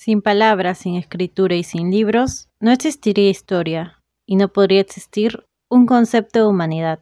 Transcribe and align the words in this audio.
Sin 0.00 0.22
palabras, 0.22 0.78
sin 0.78 0.94
escritura 0.94 1.56
y 1.56 1.64
sin 1.64 1.90
libros, 1.90 2.46
no 2.60 2.70
existiría 2.70 3.30
historia 3.30 4.00
y 4.28 4.36
no 4.36 4.46
podría 4.46 4.80
existir 4.80 5.44
un 5.68 5.86
concepto 5.86 6.38
de 6.38 6.46
humanidad. 6.46 7.00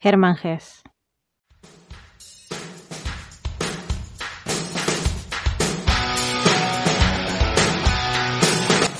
Germán. 0.00 0.36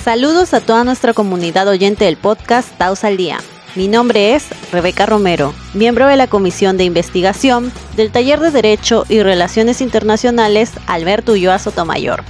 Saludos 0.01 0.53
a 0.53 0.61
toda 0.61 0.85
nuestra 0.85 1.13
comunidad 1.13 1.67
oyente 1.67 2.05
del 2.05 2.15
podcast 2.15 2.77
Taos 2.77 3.03
al 3.03 3.17
Día. 3.17 3.39
Mi 3.75 3.89
nombre 3.89 4.35
es 4.35 4.47
Rebeca 4.71 5.05
Romero, 5.05 5.53
miembro 5.73 6.07
de 6.07 6.15
la 6.15 6.27
Comisión 6.27 6.77
de 6.77 6.85
Investigación 6.85 7.73
del 7.97 8.09
Taller 8.09 8.39
de 8.39 8.51
Derecho 8.51 9.03
y 9.09 9.21
Relaciones 9.21 9.81
Internacionales 9.81 10.71
Alberto 10.87 11.33
Ulloa 11.33 11.59
Sotomayor 11.59 12.23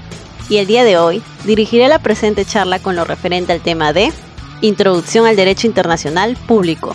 y 0.52 0.58
el 0.58 0.68
día 0.68 0.84
de 0.84 0.98
hoy 0.98 1.24
dirigiré 1.46 1.88
la 1.88 2.00
presente 2.00 2.44
charla 2.44 2.80
con 2.80 2.98
lo 2.98 3.06
referente 3.06 3.54
al 3.54 3.62
tema 3.62 3.94
de 3.94 4.12
Introducción 4.60 5.26
al 5.26 5.38
Derecho 5.38 5.66
Internacional 5.66 6.36
Público. 6.46 6.94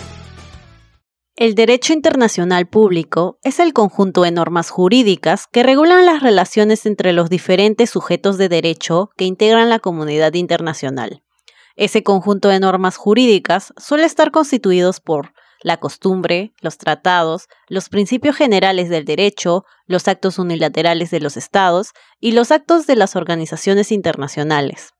El 1.37 1.55
derecho 1.55 1.95
internacional 1.95 2.69
público 2.69 3.39
es 3.43 3.59
el 3.59 3.73
conjunto 3.73 4.23
de 4.23 4.31
normas 4.31 4.69
jurídicas 4.69 5.47
que 5.51 5.63
regulan 5.63 6.05
las 6.05 6.23
relaciones 6.23 6.85
entre 6.85 7.15
los 7.15 7.31
diferentes 7.31 7.89
sujetos 7.89 8.37
de 8.37 8.51
derecho 8.51 9.09
que 9.17 9.25
integran 9.25 9.71
la 9.71 9.79
comunidad 9.79 10.35
internacional. 10.35 11.23
Ese 11.77 12.03
conjunto 12.03 12.51
de 12.51 12.61
normas 12.61 12.99
jurídicas 12.99 13.73
suele 13.79 14.05
estar 14.05 14.33
constituidos 14.33 15.01
por 15.01 15.33
la 15.63 15.79
costumbre, 15.79 16.53
los 16.61 16.79
tratados, 16.79 17.49
los 17.69 17.89
principios 17.89 18.37
generales 18.37 18.89
del 18.89 19.05
derecho, 19.05 19.65
los 19.87 20.09
actos 20.09 20.39
unilaterales 20.39 21.11
de 21.11 21.21
los 21.21 21.37
estados 21.37 21.93
y 22.21 22.33
los 22.33 22.51
actos 22.51 22.87
de 22.87 22.97
las 22.97 23.17
organizaciones 23.17 23.93
internacionales. 23.93 24.93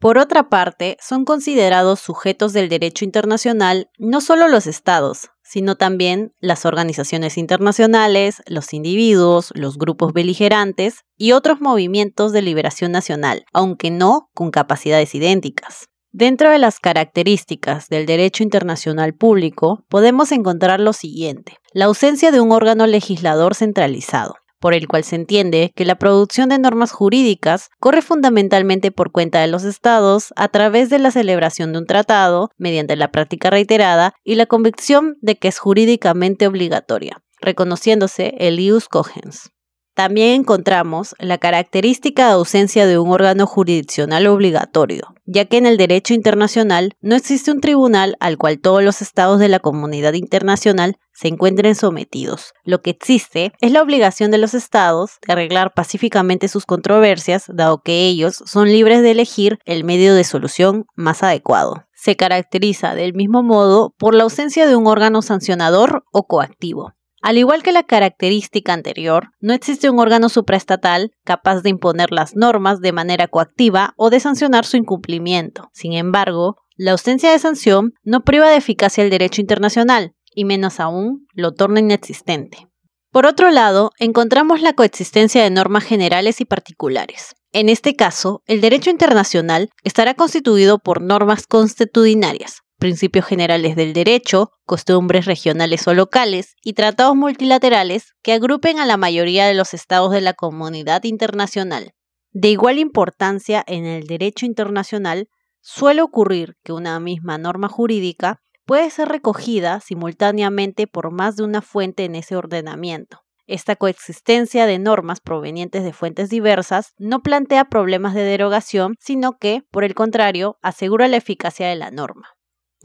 Por 0.00 0.18
otra 0.18 0.50
parte, 0.50 0.98
son 1.00 1.24
considerados 1.24 2.00
sujetos 2.00 2.52
del 2.52 2.68
derecho 2.68 3.04
internacional 3.04 3.88
no 3.96 4.20
solo 4.20 4.48
los 4.48 4.66
estados, 4.66 5.30
sino 5.42 5.76
también 5.76 6.34
las 6.40 6.66
organizaciones 6.66 7.38
internacionales, 7.38 8.42
los 8.46 8.74
individuos, 8.74 9.50
los 9.54 9.78
grupos 9.78 10.12
beligerantes 10.12 11.04
y 11.16 11.32
otros 11.32 11.60
movimientos 11.60 12.32
de 12.32 12.42
liberación 12.42 12.92
nacional, 12.92 13.44
aunque 13.52 13.90
no 13.90 14.28
con 14.34 14.50
capacidades 14.50 15.14
idénticas. 15.14 15.86
Dentro 16.16 16.48
de 16.48 16.60
las 16.60 16.78
características 16.78 17.88
del 17.88 18.06
derecho 18.06 18.44
internacional 18.44 19.14
público 19.14 19.84
podemos 19.88 20.30
encontrar 20.30 20.78
lo 20.78 20.92
siguiente. 20.92 21.58
La 21.72 21.86
ausencia 21.86 22.30
de 22.30 22.38
un 22.38 22.52
órgano 22.52 22.86
legislador 22.86 23.56
centralizado, 23.56 24.36
por 24.60 24.74
el 24.74 24.86
cual 24.86 25.02
se 25.02 25.16
entiende 25.16 25.72
que 25.74 25.84
la 25.84 25.96
producción 25.96 26.50
de 26.50 26.60
normas 26.60 26.92
jurídicas 26.92 27.68
corre 27.80 28.00
fundamentalmente 28.00 28.92
por 28.92 29.10
cuenta 29.10 29.40
de 29.40 29.48
los 29.48 29.64
estados 29.64 30.32
a 30.36 30.46
través 30.46 30.88
de 30.88 31.00
la 31.00 31.10
celebración 31.10 31.72
de 31.72 31.80
un 31.80 31.86
tratado, 31.86 32.50
mediante 32.58 32.94
la 32.94 33.10
práctica 33.10 33.50
reiterada 33.50 34.14
y 34.22 34.36
la 34.36 34.46
convicción 34.46 35.16
de 35.20 35.34
que 35.34 35.48
es 35.48 35.58
jurídicamente 35.58 36.46
obligatoria, 36.46 37.24
reconociéndose 37.40 38.34
el 38.38 38.60
ius 38.60 38.88
cogens. 38.88 39.50
También 39.94 40.40
encontramos 40.40 41.14
la 41.20 41.38
característica 41.38 42.32
ausencia 42.32 42.84
de 42.84 42.98
un 42.98 43.12
órgano 43.12 43.46
jurisdiccional 43.46 44.26
obligatorio, 44.26 45.14
ya 45.24 45.44
que 45.44 45.56
en 45.56 45.66
el 45.66 45.76
derecho 45.76 46.14
internacional 46.14 46.96
no 47.00 47.14
existe 47.14 47.52
un 47.52 47.60
tribunal 47.60 48.16
al 48.18 48.36
cual 48.36 48.58
todos 48.58 48.82
los 48.82 49.02
estados 49.02 49.38
de 49.38 49.48
la 49.48 49.60
comunidad 49.60 50.14
internacional 50.14 50.96
se 51.12 51.28
encuentren 51.28 51.76
sometidos. 51.76 52.54
Lo 52.64 52.82
que 52.82 52.90
existe 52.90 53.52
es 53.60 53.70
la 53.70 53.82
obligación 53.82 54.32
de 54.32 54.38
los 54.38 54.52
estados 54.52 55.18
de 55.24 55.32
arreglar 55.32 55.72
pacíficamente 55.74 56.48
sus 56.48 56.66
controversias, 56.66 57.44
dado 57.46 57.80
que 57.82 58.06
ellos 58.06 58.42
son 58.46 58.66
libres 58.72 59.00
de 59.02 59.12
elegir 59.12 59.60
el 59.64 59.84
medio 59.84 60.16
de 60.16 60.24
solución 60.24 60.86
más 60.96 61.22
adecuado. 61.22 61.84
Se 61.94 62.16
caracteriza 62.16 62.96
del 62.96 63.14
mismo 63.14 63.44
modo 63.44 63.94
por 63.96 64.14
la 64.14 64.24
ausencia 64.24 64.66
de 64.66 64.74
un 64.74 64.88
órgano 64.88 65.22
sancionador 65.22 66.04
o 66.10 66.26
coactivo. 66.26 66.94
Al 67.24 67.38
igual 67.38 67.62
que 67.62 67.72
la 67.72 67.84
característica 67.84 68.74
anterior, 68.74 69.30
no 69.40 69.54
existe 69.54 69.88
un 69.88 69.98
órgano 69.98 70.28
supraestatal 70.28 71.12
capaz 71.24 71.62
de 71.62 71.70
imponer 71.70 72.12
las 72.12 72.36
normas 72.36 72.82
de 72.82 72.92
manera 72.92 73.28
coactiva 73.28 73.94
o 73.96 74.10
de 74.10 74.20
sancionar 74.20 74.66
su 74.66 74.76
incumplimiento. 74.76 75.70
Sin 75.72 75.94
embargo, 75.94 76.58
la 76.76 76.90
ausencia 76.90 77.30
de 77.30 77.38
sanción 77.38 77.94
no 78.02 78.24
priva 78.24 78.50
de 78.50 78.56
eficacia 78.56 79.02
el 79.02 79.08
derecho 79.08 79.40
internacional, 79.40 80.12
y 80.34 80.44
menos 80.44 80.80
aún 80.80 81.26
lo 81.32 81.54
torna 81.54 81.80
inexistente. 81.80 82.68
Por 83.10 83.24
otro 83.24 83.50
lado, 83.50 83.92
encontramos 83.98 84.60
la 84.60 84.74
coexistencia 84.74 85.42
de 85.42 85.48
normas 85.48 85.84
generales 85.84 86.42
y 86.42 86.44
particulares. 86.44 87.36
En 87.52 87.70
este 87.70 87.96
caso, 87.96 88.42
el 88.44 88.60
derecho 88.60 88.90
internacional 88.90 89.70
estará 89.82 90.12
constituido 90.12 90.78
por 90.78 91.00
normas 91.00 91.46
constitucionarias, 91.46 92.63
principios 92.84 93.24
generales 93.24 93.76
del 93.76 93.94
derecho, 93.94 94.50
costumbres 94.66 95.24
regionales 95.24 95.88
o 95.88 95.94
locales 95.94 96.54
y 96.62 96.74
tratados 96.74 97.16
multilaterales 97.16 98.12
que 98.22 98.34
agrupen 98.34 98.78
a 98.78 98.84
la 98.84 98.98
mayoría 98.98 99.46
de 99.46 99.54
los 99.54 99.72
estados 99.72 100.12
de 100.12 100.20
la 100.20 100.34
comunidad 100.34 101.04
internacional. 101.04 101.92
De 102.32 102.48
igual 102.48 102.78
importancia 102.78 103.64
en 103.66 103.86
el 103.86 104.06
derecho 104.06 104.44
internacional, 104.44 105.28
suele 105.62 106.02
ocurrir 106.02 106.56
que 106.62 106.74
una 106.74 107.00
misma 107.00 107.38
norma 107.38 107.70
jurídica 107.70 108.42
puede 108.66 108.90
ser 108.90 109.08
recogida 109.08 109.80
simultáneamente 109.80 110.86
por 110.86 111.10
más 111.10 111.36
de 111.36 111.44
una 111.44 111.62
fuente 111.62 112.04
en 112.04 112.16
ese 112.16 112.36
ordenamiento. 112.36 113.20
Esta 113.46 113.76
coexistencia 113.76 114.66
de 114.66 114.78
normas 114.78 115.22
provenientes 115.22 115.84
de 115.84 115.94
fuentes 115.94 116.28
diversas 116.28 116.92
no 116.98 117.22
plantea 117.22 117.64
problemas 117.64 118.12
de 118.12 118.24
derogación, 118.24 118.96
sino 119.00 119.38
que, 119.38 119.62
por 119.70 119.84
el 119.84 119.94
contrario, 119.94 120.58
asegura 120.60 121.08
la 121.08 121.16
eficacia 121.16 121.66
de 121.66 121.76
la 121.76 121.90
norma. 121.90 122.34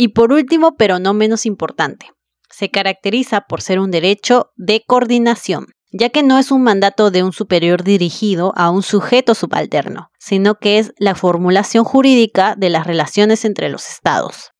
Y 0.02 0.14
por 0.14 0.32
último, 0.32 0.78
pero 0.78 0.98
no 0.98 1.14
menos 1.14 1.46
importante, 1.46 2.14
se 2.50 2.72
caracteriza 2.72 3.42
por 3.42 3.62
ser 3.62 3.82
un 3.82 3.92
derecho 3.92 4.54
de 4.56 4.82
coordinación, 4.88 5.74
ya 5.92 6.08
que 6.08 6.24
no 6.24 6.40
es 6.40 6.52
un 6.52 6.64
mandato 6.64 7.12
de 7.12 7.22
un 7.22 7.34
superior 7.34 7.84
dirigido 7.84 8.54
a 8.56 8.70
un 8.70 8.82
sujeto 8.82 9.36
subalterno, 9.36 10.10
sino 10.18 10.56
que 10.56 10.80
es 10.80 10.94
la 11.00 11.16
formulación 11.16 11.84
jurídica 11.84 12.56
de 12.58 12.70
las 12.70 12.88
relaciones 12.88 13.44
entre 13.44 13.68
los 13.68 13.90
estados. 13.90 14.52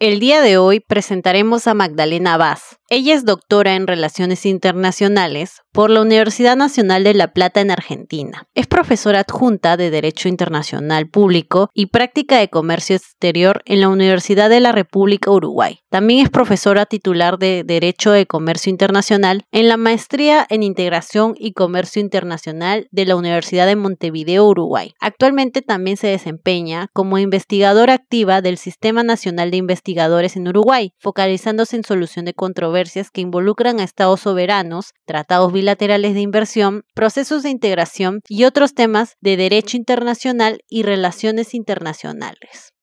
El 0.00 0.20
día 0.20 0.40
de 0.42 0.58
hoy 0.58 0.78
presentaremos 0.78 1.66
a 1.66 1.74
Magdalena 1.74 2.36
Vaz. 2.36 2.78
Ella 2.88 3.14
es 3.14 3.24
doctora 3.24 3.74
en 3.74 3.88
Relaciones 3.88 4.46
Internacionales 4.46 5.62
por 5.72 5.90
la 5.90 6.00
Universidad 6.00 6.56
Nacional 6.56 7.02
de 7.02 7.14
La 7.14 7.32
Plata 7.32 7.60
en 7.60 7.72
Argentina. 7.72 8.46
Es 8.54 8.68
profesora 8.68 9.20
adjunta 9.20 9.76
de 9.76 9.90
Derecho 9.90 10.28
Internacional 10.28 11.08
Público 11.08 11.68
y 11.74 11.86
Práctica 11.86 12.38
de 12.38 12.48
Comercio 12.48 12.94
Exterior 12.94 13.60
en 13.66 13.80
la 13.80 13.88
Universidad 13.88 14.48
de 14.48 14.60
la 14.60 14.70
República 14.70 15.32
Uruguay. 15.32 15.80
También 15.90 16.20
es 16.24 16.30
profesora 16.30 16.86
titular 16.86 17.38
de 17.38 17.64
Derecho 17.66 18.12
de 18.12 18.26
Comercio 18.26 18.70
Internacional 18.70 19.44
en 19.50 19.68
la 19.68 19.76
Maestría 19.76 20.46
en 20.48 20.62
Integración 20.62 21.34
y 21.36 21.52
Comercio 21.52 22.00
Internacional 22.00 22.86
de 22.92 23.04
la 23.04 23.16
Universidad 23.16 23.66
de 23.66 23.76
Montevideo, 23.76 24.46
Uruguay. 24.46 24.94
Actualmente 25.00 25.60
también 25.60 25.96
se 25.96 26.06
desempeña 26.06 26.86
como 26.94 27.18
investigadora 27.18 27.94
activa 27.94 28.40
del 28.40 28.58
Sistema 28.58 29.02
Nacional 29.02 29.50
de 29.50 29.56
Investigadores 29.88 30.36
en 30.36 30.46
Uruguay, 30.46 30.92
focalizándose 30.98 31.74
en 31.74 31.82
solución 31.82 32.26
de 32.26 32.34
controversias 32.34 33.10
que 33.10 33.22
involucran 33.22 33.80
a 33.80 33.84
estados 33.84 34.20
soberanos, 34.20 34.92
tratados 35.06 35.50
bilaterales 35.50 36.12
de 36.12 36.20
inversión, 36.20 36.84
procesos 36.94 37.42
de 37.42 37.48
integración 37.48 38.20
y 38.28 38.44
otros 38.44 38.74
temas 38.74 39.16
de 39.22 39.38
derecho 39.38 39.78
internacional 39.78 40.60
y 40.68 40.82
relaciones 40.82 41.54
internacionales. 41.54 42.74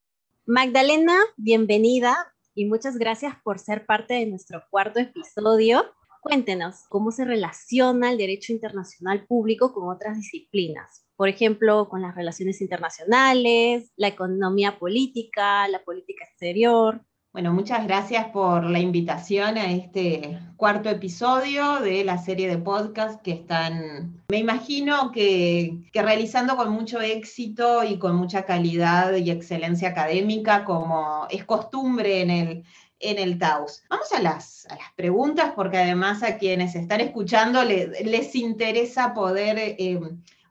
Magdalena, 0.47 1.15
bienvenida 1.38 2.33
y 2.55 2.65
muchas 2.65 2.97
gracias 2.97 3.35
por 3.44 3.59
ser 3.59 3.85
parte 3.85 4.15
de 4.15 4.25
nuestro 4.25 4.63
cuarto 4.71 4.99
episodio. 4.99 5.85
Cuéntenos 6.23 6.85
cómo 6.89 7.11
se 7.11 7.23
relaciona 7.23 8.09
el 8.09 8.17
derecho 8.17 8.51
internacional 8.51 9.27
público 9.27 9.75
con 9.75 9.95
otras 9.95 10.17
disciplinas, 10.17 11.04
por 11.15 11.29
ejemplo, 11.29 11.87
con 11.89 12.01
las 12.01 12.15
relaciones 12.15 12.61
internacionales, 12.61 13.91
la 13.95 14.07
economía 14.07 14.77
política, 14.77 15.67
la 15.67 15.83
política 15.83 16.25
exterior. 16.25 17.01
Bueno, 17.35 17.51
muchas 17.51 17.85
gracias 17.85 18.27
por 18.27 18.63
la 18.63 18.79
invitación 18.79 19.57
a 19.57 19.69
este 19.69 20.39
cuarto 20.56 20.89
episodio 20.89 21.81
de 21.81 22.06
la 22.06 22.17
serie 22.17 22.47
de 22.47 22.57
podcast 22.57 23.21
que 23.21 23.33
están, 23.33 24.23
me 24.29 24.38
imagino 24.38 25.12
que, 25.12 25.81
realizando 25.94 26.56
con 26.56 26.71
mucho 26.71 27.01
éxito 27.01 27.83
y 27.83 28.00
con 28.00 28.15
mucha 28.15 28.45
calidad 28.45 29.13
y 29.15 29.31
excelencia 29.31 29.89
académica, 29.89 30.63
como 30.63 31.27
es 31.29 31.44
costumbre 31.44 32.21
en 32.21 32.29
el, 32.29 32.63
en 33.00 33.19
el 33.19 33.38
Taos. 33.38 33.83
Vamos 33.89 34.13
a 34.13 34.21
las, 34.21 34.65
a 34.68 34.75
las 34.75 34.94
preguntas, 34.95 35.51
porque 35.57 35.79
además 35.79 36.23
a 36.23 36.38
quienes 36.38 36.73
están 36.73 37.01
escuchando 37.01 37.65
les 37.65 38.33
interesa 38.33 39.13
poder 39.13 39.57
eh, 39.59 40.00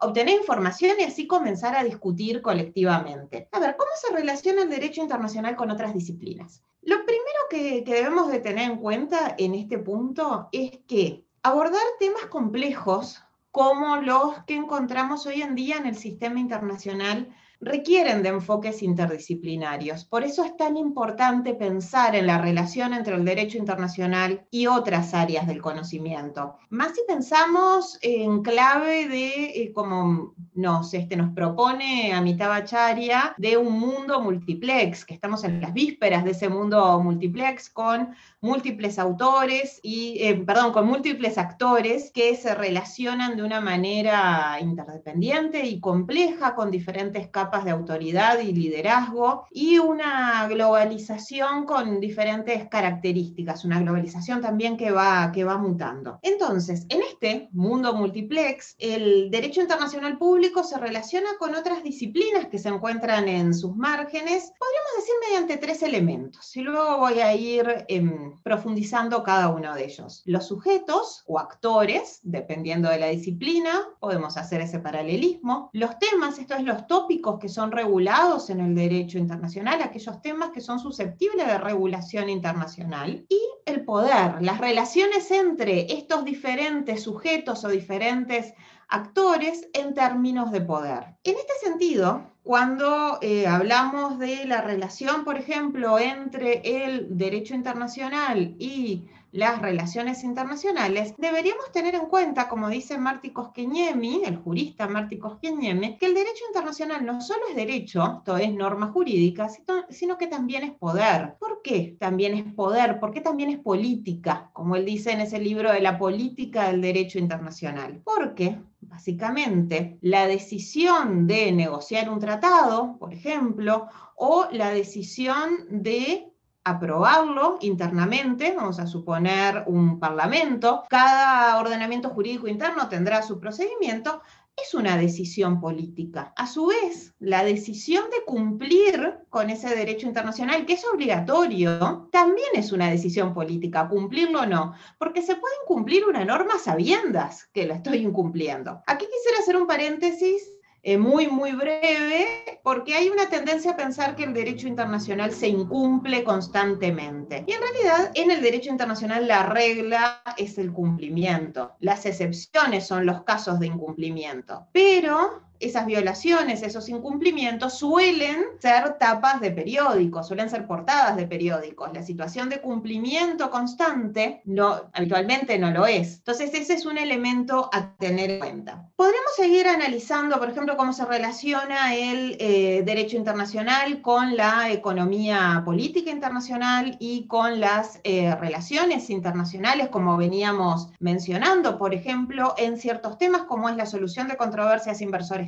obtener 0.00 0.34
información 0.34 0.96
y 0.98 1.04
así 1.04 1.26
comenzar 1.26 1.76
a 1.76 1.84
discutir 1.84 2.42
colectivamente. 2.42 3.48
A 3.52 3.60
ver, 3.60 3.76
¿cómo 3.76 3.90
se 4.00 4.14
relaciona 4.14 4.62
el 4.62 4.70
derecho 4.70 5.02
internacional 5.02 5.56
con 5.56 5.70
otras 5.70 5.94
disciplinas? 5.94 6.62
Lo 6.82 6.96
primero 7.04 7.24
que, 7.48 7.82
debemos 7.86 8.30
de 8.30 8.40
tener 8.40 8.70
en 8.70 8.78
cuenta 8.78 9.34
en 9.38 9.54
este 9.54 9.78
punto 9.78 10.48
es 10.52 10.78
que 10.86 11.24
abordar 11.42 11.82
temas 11.98 12.26
complejos 12.26 13.22
como 13.50 13.96
los 13.96 14.42
que 14.44 14.56
encontramos 14.56 15.26
hoy 15.26 15.42
en 15.42 15.54
día 15.54 15.76
en 15.76 15.86
el 15.86 15.96
sistema 15.96 16.40
internacional 16.40 17.34
requieren 17.60 18.22
de 18.22 18.30
enfoques 18.30 18.82
interdisciplinarios. 18.82 20.04
Por 20.04 20.24
eso 20.24 20.44
es 20.44 20.56
tan 20.56 20.76
importante 20.76 21.54
pensar 21.54 22.14
en 22.14 22.26
la 22.26 22.38
relación 22.38 22.92
entre 22.94 23.14
el 23.14 23.24
derecho 23.24 23.58
internacional 23.58 24.46
y 24.50 24.66
otras 24.66 25.14
áreas 25.14 25.46
del 25.46 25.62
conocimiento. 25.62 26.58
Más 26.70 26.94
si 26.94 27.02
pensamos 27.06 27.98
en 28.02 28.42
clave 28.42 29.08
de, 29.08 29.44
eh, 29.62 29.72
como 29.72 30.34
nos, 30.54 30.92
este, 30.94 31.16
nos 31.16 31.32
propone 31.34 32.12
Amitabh 32.12 32.52
Acharya, 32.52 33.34
de 33.38 33.56
un 33.56 33.78
mundo 33.78 34.20
multiplex, 34.20 35.04
que 35.04 35.14
estamos 35.14 35.44
en 35.44 35.60
las 35.60 35.72
vísperas 35.72 36.24
de 36.24 36.32
ese 36.32 36.48
mundo 36.48 37.00
multiplex 37.00 37.70
con 37.70 38.14
múltiples 38.40 38.98
autores 38.98 39.80
y, 39.82 40.18
eh, 40.20 40.34
perdón, 40.34 40.72
con 40.72 40.86
múltiples 40.86 41.38
actores 41.38 42.10
que 42.12 42.36
se 42.36 42.54
relacionan 42.54 43.36
de 43.36 43.42
una 43.42 43.60
manera 43.60 44.58
interdependiente 44.60 45.66
y 45.66 45.80
compleja 45.80 46.54
con 46.54 46.70
diferentes 46.70 47.28
capas 47.28 47.43
de 47.64 47.70
autoridad 47.70 48.40
y 48.40 48.52
liderazgo 48.52 49.46
y 49.50 49.78
una 49.78 50.46
globalización 50.48 51.64
con 51.64 52.00
diferentes 52.00 52.68
características, 52.68 53.64
una 53.64 53.80
globalización 53.80 54.40
también 54.40 54.76
que 54.76 54.90
va, 54.90 55.30
que 55.32 55.44
va 55.44 55.58
mutando. 55.58 56.18
Entonces, 56.22 56.86
en 56.88 57.02
este 57.02 57.48
mundo 57.52 57.94
multiplex, 57.94 58.76
el 58.78 59.30
derecho 59.30 59.60
internacional 59.60 60.18
público 60.18 60.64
se 60.64 60.78
relaciona 60.78 61.30
con 61.38 61.54
otras 61.54 61.82
disciplinas 61.82 62.46
que 62.46 62.58
se 62.58 62.68
encuentran 62.68 63.28
en 63.28 63.54
sus 63.54 63.76
márgenes, 63.76 64.52
podríamos 64.58 64.92
decir 64.96 65.14
mediante 65.28 65.56
tres 65.58 65.82
elementos, 65.82 66.56
y 66.56 66.60
luego 66.62 66.98
voy 66.98 67.20
a 67.20 67.34
ir... 67.34 67.84
en 67.88 68.34
profundizando 68.42 69.22
cada 69.22 69.48
uno 69.48 69.74
de 69.74 69.84
ellos. 69.84 70.22
Los 70.26 70.46
sujetos 70.46 71.24
o 71.26 71.38
actores, 71.38 72.20
dependiendo 72.22 72.88
de 72.88 72.98
la 72.98 73.08
disciplina, 73.08 73.82
podemos 74.00 74.36
hacer 74.36 74.60
ese 74.60 74.78
paralelismo. 74.78 75.70
Los 75.72 75.98
temas, 75.98 76.38
esto 76.38 76.54
es 76.54 76.62
los 76.62 76.86
tópicos 76.86 77.33
que 77.38 77.48
son 77.48 77.72
regulados 77.72 78.50
en 78.50 78.60
el 78.60 78.74
derecho 78.74 79.18
internacional, 79.18 79.82
aquellos 79.82 80.20
temas 80.22 80.50
que 80.50 80.60
son 80.60 80.78
susceptibles 80.78 81.46
de 81.46 81.58
regulación 81.58 82.28
internacional. 82.28 83.24
Y 83.28 83.40
el 83.66 83.84
poder, 83.84 84.40
las 84.40 84.58
relaciones 84.58 85.30
entre 85.30 85.92
estos 85.92 86.24
diferentes 86.24 87.02
sujetos 87.02 87.64
o 87.64 87.68
diferentes 87.68 88.54
actores 88.88 89.68
en 89.72 89.94
términos 89.94 90.52
de 90.52 90.60
poder. 90.60 91.16
En 91.24 91.36
este 91.36 91.54
sentido, 91.62 92.22
cuando 92.42 93.18
eh, 93.22 93.46
hablamos 93.46 94.18
de 94.18 94.44
la 94.44 94.60
relación, 94.60 95.24
por 95.24 95.38
ejemplo, 95.38 95.98
entre 95.98 96.60
el 96.84 97.16
derecho 97.16 97.54
internacional 97.54 98.54
y 98.58 99.08
las 99.34 99.60
relaciones 99.60 100.22
internacionales, 100.22 101.14
deberíamos 101.18 101.72
tener 101.72 101.96
en 101.96 102.06
cuenta, 102.06 102.48
como 102.48 102.68
dice 102.68 102.98
Marty 102.98 103.32
Koskeniemi, 103.32 104.22
el 104.24 104.36
jurista 104.36 104.86
Marty 104.86 105.18
Koskeniemi, 105.18 105.98
que 105.98 106.06
el 106.06 106.14
derecho 106.14 106.44
internacional 106.46 107.04
no 107.04 107.20
solo 107.20 107.40
es 107.50 107.56
derecho, 107.56 108.18
esto 108.18 108.36
es 108.36 108.54
norma 108.54 108.92
jurídica, 108.92 109.48
sino 109.90 110.18
que 110.18 110.28
también 110.28 110.62
es 110.62 110.72
poder. 110.74 111.34
¿Por 111.40 111.62
qué 111.62 111.96
también 111.98 112.34
es 112.34 112.54
poder? 112.54 113.00
¿Por 113.00 113.10
qué 113.10 113.20
también 113.20 113.50
es 113.50 113.58
política? 113.58 114.50
Como 114.52 114.76
él 114.76 114.84
dice 114.84 115.10
en 115.10 115.22
ese 115.22 115.40
libro 115.40 115.72
de 115.72 115.80
la 115.80 115.98
política 115.98 116.68
del 116.68 116.80
derecho 116.80 117.18
internacional. 117.18 118.02
Porque 118.04 118.60
básicamente 118.82 119.98
la 120.00 120.28
decisión 120.28 121.26
de 121.26 121.50
negociar 121.50 122.08
un 122.08 122.20
tratado, 122.20 122.96
por 123.00 123.12
ejemplo, 123.12 123.88
o 124.14 124.46
la 124.52 124.70
decisión 124.70 125.66
de 125.70 126.30
aprobarlo 126.64 127.58
internamente, 127.60 128.54
vamos 128.56 128.78
a 128.78 128.86
suponer 128.86 129.64
un 129.66 130.00
parlamento, 130.00 130.84
cada 130.88 131.58
ordenamiento 131.58 132.08
jurídico 132.08 132.48
interno 132.48 132.88
tendrá 132.88 133.22
su 133.22 133.38
procedimiento, 133.38 134.22
es 134.56 134.72
una 134.72 134.96
decisión 134.96 135.60
política. 135.60 136.32
A 136.36 136.46
su 136.46 136.66
vez, 136.66 137.14
la 137.18 137.44
decisión 137.44 138.04
de 138.10 138.24
cumplir 138.24 139.18
con 139.28 139.50
ese 139.50 139.74
derecho 139.74 140.06
internacional, 140.06 140.64
que 140.64 140.74
es 140.74 140.84
obligatorio, 140.86 142.08
también 142.12 142.48
es 142.54 142.72
una 142.72 142.88
decisión 142.88 143.34
política, 143.34 143.88
cumplirlo 143.88 144.42
o 144.42 144.46
no, 144.46 144.74
porque 144.98 145.22
se 145.22 145.36
puede 145.36 145.54
incumplir 145.64 146.04
una 146.06 146.24
norma 146.24 146.58
sabiendas 146.58 147.48
que 147.52 147.66
la 147.66 147.74
estoy 147.74 147.98
incumpliendo. 147.98 148.80
Aquí 148.86 149.06
quisiera 149.12 149.40
hacer 149.40 149.56
un 149.56 149.66
paréntesis 149.66 150.53
eh, 150.86 150.98
muy, 150.98 151.28
muy 151.28 151.52
breve, 151.52 152.60
porque 152.62 152.94
hay 152.94 153.08
una 153.08 153.30
tendencia 153.30 153.70
a 153.70 153.76
pensar 153.76 154.14
que 154.16 154.24
el 154.24 154.34
derecho 154.34 154.68
internacional 154.68 155.32
se 155.32 155.48
incumple 155.48 156.22
constantemente. 156.22 157.42
Y 157.46 157.52
en 157.52 157.60
realidad, 157.62 158.10
en 158.14 158.30
el 158.30 158.42
derecho 158.42 158.68
internacional 158.68 159.26
la 159.26 159.44
regla 159.44 160.22
es 160.36 160.58
el 160.58 160.74
cumplimiento. 160.74 161.72
Las 161.80 162.04
excepciones 162.04 162.86
son 162.86 163.06
los 163.06 163.22
casos 163.22 163.58
de 163.60 163.68
incumplimiento. 163.68 164.66
Pero 164.72 165.42
esas 165.60 165.86
violaciones, 165.86 166.62
esos 166.62 166.88
incumplimientos 166.88 167.78
suelen 167.78 168.44
ser 168.58 168.98
tapas 168.98 169.40
de 169.40 169.50
periódicos, 169.50 170.26
suelen 170.28 170.50
ser 170.50 170.66
portadas 170.66 171.16
de 171.16 171.26
periódicos. 171.26 171.90
La 171.92 172.02
situación 172.02 172.48
de 172.48 172.60
cumplimiento 172.60 173.50
constante 173.50 174.42
no, 174.44 174.90
habitualmente 174.92 175.58
no 175.58 175.70
lo 175.70 175.86
es. 175.86 176.18
Entonces 176.18 176.52
ese 176.54 176.74
es 176.74 176.86
un 176.86 176.98
elemento 176.98 177.70
a 177.72 177.94
tener 177.96 178.30
en 178.30 178.38
cuenta. 178.38 178.88
Podremos 178.96 179.34
seguir 179.36 179.66
analizando, 179.66 180.38
por 180.38 180.50
ejemplo, 180.50 180.76
cómo 180.76 180.92
se 180.92 181.04
relaciona 181.04 181.94
el 181.94 182.36
eh, 182.40 182.82
derecho 182.84 183.16
internacional 183.16 184.02
con 184.02 184.36
la 184.36 184.70
economía 184.70 185.62
política 185.64 186.10
internacional 186.10 186.96
y 187.00 187.26
con 187.26 187.60
las 187.60 188.00
eh, 188.04 188.34
relaciones 188.36 189.10
internacionales, 189.10 189.88
como 189.88 190.16
veníamos 190.16 190.88
mencionando, 191.00 191.78
por 191.78 191.94
ejemplo, 191.94 192.54
en 192.56 192.78
ciertos 192.78 193.18
temas 193.18 193.42
como 193.42 193.68
es 193.68 193.76
la 193.76 193.86
solución 193.86 194.28
de 194.28 194.36
controversias 194.36 195.00
inversores 195.00 195.43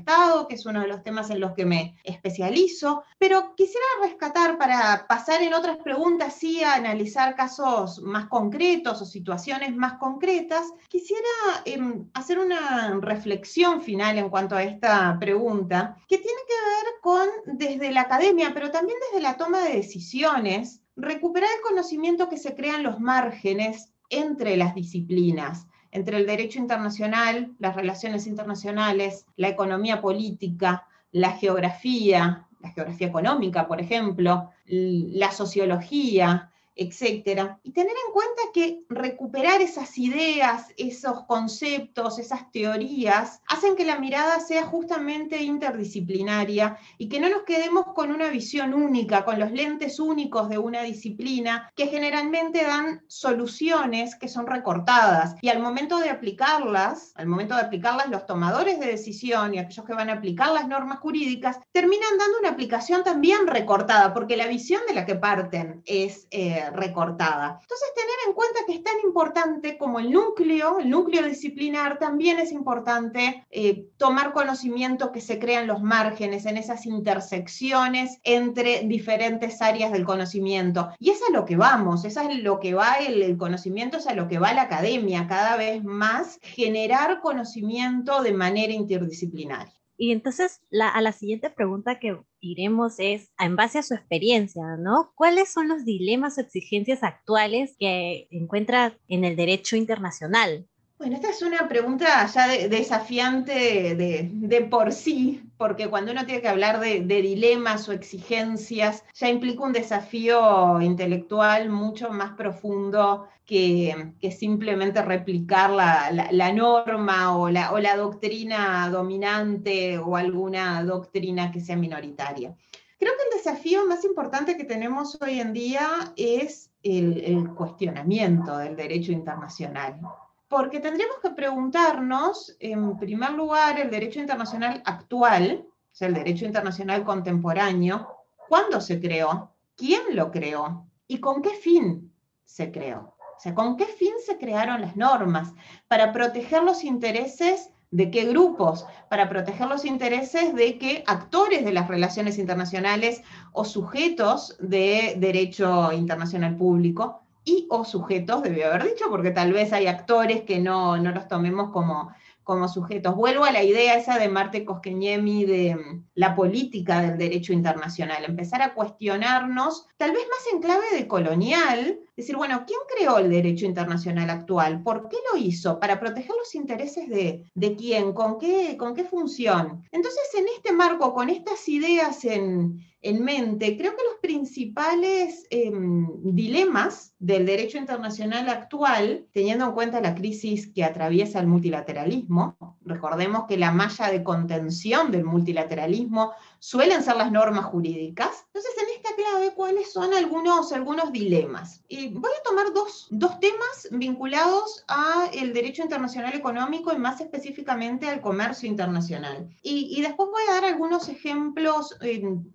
que 0.48 0.54
es 0.54 0.66
uno 0.66 0.80
de 0.80 0.88
los 0.88 1.02
temas 1.02 1.30
en 1.30 1.40
los 1.40 1.52
que 1.52 1.64
me 1.64 1.96
especializo, 2.04 3.04
pero 3.18 3.54
quisiera 3.56 3.86
rescatar 4.02 4.58
para 4.58 5.06
pasar 5.08 5.42
en 5.42 5.54
otras 5.54 5.78
preguntas, 5.78 6.34
sí, 6.34 6.62
analizar 6.62 7.34
casos 7.34 8.00
más 8.02 8.26
concretos 8.26 9.00
o 9.02 9.06
situaciones 9.06 9.74
más 9.74 9.94
concretas, 9.94 10.66
quisiera 10.88 11.22
em, 11.64 12.08
hacer 12.14 12.38
una 12.38 12.98
reflexión 13.00 13.80
final 13.80 14.18
en 14.18 14.28
cuanto 14.28 14.56
a 14.56 14.62
esta 14.62 15.16
pregunta, 15.18 15.96
que 16.08 16.18
tiene 16.18 16.40
que 16.46 16.54
ver 16.54 16.94
con 17.00 17.58
desde 17.58 17.92
la 17.92 18.02
academia, 18.02 18.52
pero 18.52 18.70
también 18.70 18.98
desde 19.10 19.22
la 19.22 19.36
toma 19.36 19.62
de 19.62 19.74
decisiones, 19.74 20.80
recuperar 20.96 21.50
el 21.56 21.62
conocimiento 21.62 22.28
que 22.28 22.38
se 22.38 22.54
crean 22.54 22.82
los 22.82 23.00
márgenes 23.00 23.92
entre 24.08 24.56
las 24.56 24.74
disciplinas 24.74 25.66
entre 25.90 26.18
el 26.18 26.26
derecho 26.26 26.58
internacional, 26.58 27.54
las 27.58 27.76
relaciones 27.76 28.26
internacionales, 28.26 29.26
la 29.36 29.48
economía 29.48 30.00
política, 30.00 30.86
la 31.12 31.32
geografía, 31.32 32.46
la 32.60 32.70
geografía 32.70 33.06
económica, 33.06 33.66
por 33.66 33.80
ejemplo, 33.80 34.50
la 34.66 35.30
sociología, 35.30 36.50
etcétera. 36.76 37.58
Y 37.62 37.72
tener 37.72 37.90
en 38.06 38.12
cuenta 38.12 38.42
que 38.52 38.82
recuperar 38.88 39.62
esas 39.62 39.96
ideas, 39.98 40.66
esos 40.76 41.24
conceptos, 41.24 42.18
esas 42.18 42.50
teorías, 42.52 43.40
hacen 43.48 43.74
que 43.74 43.86
la 43.86 43.98
mirada 43.98 44.40
sea 44.40 44.64
justamente 44.64 45.42
interdisciplinaria 45.42 46.78
y 46.98 47.08
que 47.08 47.18
no 47.18 47.28
nos 47.28 47.42
quedemos 47.42 47.86
con 47.94 48.12
una 48.12 48.28
visión 48.28 48.74
única, 48.74 49.24
con 49.24 49.40
los 49.40 49.50
lentes 49.50 49.98
únicos 49.98 50.48
de 50.48 50.58
una 50.58 50.82
disciplina, 50.82 51.70
que 51.74 51.86
generalmente 51.86 52.62
dan 52.62 53.02
soluciones 53.08 54.14
que 54.14 54.28
son 54.28 54.46
recortadas. 54.46 55.34
Y 55.40 55.48
al 55.48 55.60
momento 55.60 55.98
de 55.98 56.10
aplicarlas, 56.10 57.12
al 57.16 57.26
momento 57.26 57.54
de 57.54 57.62
aplicarlas, 57.62 58.10
los 58.10 58.26
tomadores 58.26 58.78
de 58.78 58.86
decisión 58.86 59.54
y 59.54 59.58
aquellos 59.58 59.86
que 59.86 59.94
van 59.94 60.10
a 60.10 60.14
aplicar 60.14 60.50
las 60.50 60.68
normas 60.68 60.98
jurídicas, 60.98 61.58
terminan 61.72 62.18
dando 62.18 62.38
una 62.40 62.50
aplicación 62.50 63.02
también 63.02 63.46
recortada, 63.46 64.12
porque 64.12 64.36
la 64.36 64.46
visión 64.46 64.82
de 64.86 64.94
la 64.94 65.06
que 65.06 65.14
parten 65.14 65.82
es... 65.86 66.28
Eh, 66.30 66.65
recortada. 66.70 67.58
Entonces, 67.60 67.88
tener 67.94 68.16
en 68.26 68.32
cuenta 68.34 68.60
que 68.66 68.74
es 68.74 68.82
tan 68.82 68.96
importante 69.04 69.78
como 69.78 69.98
el 69.98 70.10
núcleo, 70.10 70.78
el 70.78 70.90
núcleo 70.90 71.22
disciplinar, 71.22 71.98
también 71.98 72.38
es 72.38 72.52
importante 72.52 73.44
eh, 73.50 73.86
tomar 73.96 74.32
conocimiento 74.32 75.12
que 75.12 75.20
se 75.20 75.38
crean 75.38 75.66
los 75.66 75.82
márgenes, 75.82 76.46
en 76.46 76.56
esas 76.56 76.86
intersecciones 76.86 78.18
entre 78.22 78.82
diferentes 78.82 79.62
áreas 79.62 79.92
del 79.92 80.04
conocimiento. 80.04 80.90
Y 80.98 81.10
es 81.10 81.20
a 81.28 81.32
lo 81.32 81.44
que 81.44 81.56
vamos, 81.56 82.04
es 82.04 82.16
a 82.16 82.24
lo 82.30 82.60
que 82.60 82.74
va 82.74 82.94
el, 82.94 83.22
el 83.22 83.36
conocimiento, 83.36 83.98
es 83.98 84.06
a 84.06 84.14
lo 84.14 84.28
que 84.28 84.38
va 84.38 84.52
la 84.52 84.62
academia, 84.62 85.26
cada 85.26 85.56
vez 85.56 85.82
más 85.84 86.38
generar 86.42 87.20
conocimiento 87.20 88.22
de 88.22 88.32
manera 88.32 88.72
interdisciplinaria. 88.72 89.72
Y 89.98 90.12
entonces 90.12 90.60
a 90.80 91.00
la 91.00 91.12
siguiente 91.12 91.50
pregunta 91.50 91.98
que 91.98 92.20
iremos 92.40 92.96
es, 92.98 93.30
en 93.38 93.56
base 93.56 93.78
a 93.78 93.82
su 93.82 93.94
experiencia, 93.94 94.62
¿no? 94.78 95.12
¿Cuáles 95.14 95.52
son 95.52 95.68
los 95.68 95.84
dilemas 95.84 96.38
o 96.38 96.42
exigencias 96.42 97.02
actuales 97.02 97.76
que 97.78 98.28
encuentra 98.30 98.98
en 99.08 99.24
el 99.24 99.36
derecho 99.36 99.76
internacional? 99.76 100.66
Bueno, 100.98 101.16
esta 101.16 101.28
es 101.28 101.42
una 101.42 101.68
pregunta 101.68 102.26
ya 102.26 102.48
desafiante 102.68 103.94
de, 103.94 104.68
por 104.70 104.92
sí, 104.92 105.42
porque 105.58 105.90
cuando 105.90 106.12
uno 106.12 106.24
tiene 106.24 106.40
que 106.40 106.48
hablar 106.48 106.80
de, 106.80 107.00
dilemas 107.00 107.86
o 107.90 107.92
exigencias, 107.92 109.04
ya 109.12 109.28
implica 109.28 109.62
un 109.62 109.74
desafío 109.74 110.80
intelectual 110.80 111.68
mucho 111.68 112.08
más 112.08 112.32
profundo 112.32 113.28
que, 113.44 114.14
simplemente 114.38 115.02
replicar 115.02 115.68
la, 115.70 116.52
norma 116.52 117.36
o 117.36 117.50
la, 117.50 117.96
doctrina 117.96 118.88
dominante 118.88 119.98
o 119.98 120.16
alguna 120.16 120.82
doctrina 120.82 121.52
que 121.52 121.60
sea 121.60 121.76
minoritaria. 121.76 122.56
Creo 122.98 123.12
que 123.12 123.36
el 123.36 123.44
desafío 123.44 123.84
más 123.86 124.02
importante 124.06 124.56
que 124.56 124.64
tenemos 124.64 125.18
hoy 125.20 125.40
en 125.40 125.52
día 125.52 126.14
es 126.16 126.70
el 126.82 127.50
cuestionamiento 127.54 128.56
del 128.56 128.76
derecho 128.76 129.12
internacional 129.12 130.00
porque 130.48 130.80
tendríamos 130.80 131.18
que 131.20 131.30
preguntarnos, 131.30 132.56
en 132.60 132.96
primer 132.98 133.32
lugar, 133.32 133.80
el 133.80 133.90
derecho 133.90 134.20
internacional 134.20 134.82
actual, 134.84 135.66
o 135.66 135.74
sea, 135.90 136.08
el 136.08 136.14
derecho 136.14 136.44
internacional 136.44 137.04
contemporáneo, 137.04 138.08
¿cuándo 138.48 138.80
se 138.80 139.00
creó? 139.00 139.52
¿Quién 139.76 140.14
lo 140.14 140.30
creó? 140.30 140.86
¿Y 141.08 141.18
con 141.18 141.42
qué 141.42 141.50
fin 141.50 142.12
se 142.44 142.70
creó? 142.70 143.16
O 143.36 143.40
sea, 143.40 143.54
¿con 143.54 143.76
qué 143.76 143.84
fin 143.84 144.14
se 144.24 144.38
crearon 144.38 144.80
las 144.80 144.96
normas? 144.96 145.52
Para 145.88 146.12
proteger 146.12 146.62
los 146.62 146.84
intereses 146.84 147.70
de 147.90 148.10
qué 148.10 148.24
grupos, 148.24 148.86
para 149.10 149.28
proteger 149.28 149.68
los 149.68 149.84
intereses 149.84 150.54
de 150.54 150.78
qué 150.78 151.04
actores 151.06 151.64
de 151.64 151.72
las 151.72 151.88
relaciones 151.88 152.38
internacionales 152.38 153.22
o 153.52 153.64
sujetos 153.64 154.56
de 154.58 155.16
derecho 155.18 155.92
internacional 155.92 156.56
público 156.56 157.25
y 157.46 157.66
o 157.70 157.86
sujetos, 157.86 158.42
debió 158.42 158.66
haber 158.66 158.84
dicho, 158.84 159.06
porque 159.08 159.30
tal 159.30 159.54
vez 159.54 159.72
hay 159.72 159.86
actores 159.86 160.42
que 160.42 160.58
no, 160.58 160.98
no 160.98 161.12
los 161.12 161.28
tomemos 161.28 161.70
como 161.70 162.10
como 162.46 162.68
sujetos. 162.68 163.16
Vuelvo 163.16 163.44
a 163.44 163.50
la 163.50 163.64
idea 163.64 163.96
esa 163.96 164.20
de 164.20 164.28
Marte 164.28 164.64
Koskeniemi 164.64 165.44
de 165.46 165.74
mm, 165.74 166.04
la 166.14 166.36
política 166.36 167.00
del 167.02 167.18
derecho 167.18 167.52
internacional, 167.52 168.24
empezar 168.24 168.62
a 168.62 168.72
cuestionarnos, 168.72 169.88
tal 169.96 170.12
vez 170.12 170.22
más 170.30 170.52
en 170.52 170.60
clave 170.60 170.84
de 170.92 171.08
colonial, 171.08 171.98
decir, 172.16 172.36
bueno, 172.36 172.62
¿quién 172.64 172.78
creó 172.94 173.18
el 173.18 173.30
derecho 173.30 173.66
internacional 173.66 174.30
actual? 174.30 174.80
¿Por 174.84 175.08
qué 175.08 175.16
lo 175.32 175.36
hizo? 175.36 175.80
¿Para 175.80 175.98
proteger 175.98 176.36
los 176.38 176.54
intereses 176.54 177.08
de, 177.08 177.50
de 177.52 177.74
quién? 177.74 178.12
¿Con 178.12 178.38
qué, 178.38 178.76
¿Con 178.76 178.94
qué 178.94 179.02
función? 179.02 179.82
Entonces, 179.90 180.30
en 180.38 180.46
este 180.56 180.72
marco, 180.72 181.14
con 181.14 181.28
estas 181.28 181.68
ideas 181.68 182.24
en, 182.24 182.80
en 183.02 183.22
mente, 183.22 183.76
creo 183.76 183.92
que 183.92 184.04
los 184.04 184.20
principales 184.20 185.46
em, 185.50 186.08
dilemas 186.22 187.14
del 187.18 187.46
derecho 187.46 187.78
internacional 187.78 188.48
actual, 188.48 189.26
teniendo 189.32 189.66
en 189.66 189.72
cuenta 189.72 190.00
la 190.00 190.14
crisis 190.14 190.72
que 190.72 190.84
atraviesa 190.84 191.38
el 191.38 191.46
multilateralismo, 191.46 192.56
recordemos 192.84 193.44
que 193.46 193.58
la 193.58 193.70
malla 193.70 194.10
de 194.10 194.24
contención 194.24 195.10
del 195.10 195.24
multilateralismo 195.24 196.32
suelen 196.58 197.02
ser 197.02 197.16
las 197.16 197.30
normas 197.30 197.66
jurídicas. 197.66 198.44
Entonces, 198.46 198.72
en 198.82 198.96
esta 198.96 199.14
clave, 199.14 199.54
¿cuáles 199.54 199.92
son 199.92 200.12
algunos, 200.14 200.72
algunos 200.72 201.12
dilemas? 201.12 201.82
Y 201.88 202.08
voy 202.08 202.30
a 202.38 202.42
tomar 202.42 202.72
dos, 202.72 203.08
temas 203.40 203.88
vinculados 203.90 204.84
al 204.88 205.52
derecho 205.52 205.82
internacional 205.82 206.34
económico 206.34 206.92
y 206.92 206.98
más 206.98 207.20
específicamente 207.20 208.08
al 208.08 208.20
comercio 208.20 208.68
internacional. 208.68 209.48
Y, 209.62 210.00
después 210.00 210.28
voy 210.30 210.42
a 210.48 210.54
dar 210.54 210.64
algunos 210.64 211.08
ejemplos 211.08 211.96
en, 212.00 212.54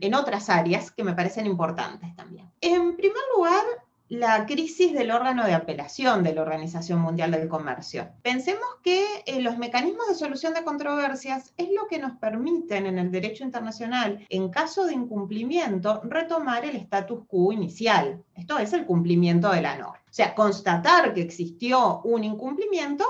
en 0.00 0.14
otras 0.14 0.48
áreas 0.48 0.90
que 0.90 1.04
me 1.04 1.14
parecen 1.14 1.46
importantes 1.46 2.14
también. 2.16 2.50
En 2.60 2.96
primer 2.96 3.22
lugar, 3.36 3.64
la 4.08 4.44
crisis 4.46 4.92
del 4.92 5.10
órgano 5.10 5.44
de 5.46 5.54
apelación 5.54 6.22
de 6.22 6.34
la 6.34 6.42
Organización 6.42 7.00
Mundial 7.00 7.30
del 7.30 7.48
Comercio. 7.48 8.10
Pensemos 8.22 8.66
que 8.82 9.04
eh, 9.24 9.40
los 9.40 9.56
mecanismos 9.58 10.06
de 10.08 10.14
solución 10.14 10.54
de 10.54 10.64
controversias 10.64 11.54
es 11.56 11.68
lo 11.74 11.86
que 11.86 11.98
nos 11.98 12.18
permiten 12.18 12.86
en 12.86 12.98
el 12.98 13.10
derecho 13.10 13.44
internacional, 13.44 14.26
en 14.28 14.50
caso 14.50 14.84
de 14.84 14.94
incumplimiento, 14.94 16.02
retomar 16.04 16.64
el 16.64 16.76
status 16.76 17.24
quo 17.26 17.52
inicial. 17.52 18.22
Esto 18.34 18.58
es 18.58 18.72
el 18.72 18.84
cumplimiento 18.84 19.50
de 19.50 19.62
la 19.62 19.76
norma. 19.76 20.02
O 20.10 20.14
sea, 20.14 20.34
constatar 20.34 21.14
que 21.14 21.22
existió 21.22 22.02
un 22.02 22.24
incumplimiento 22.24 23.06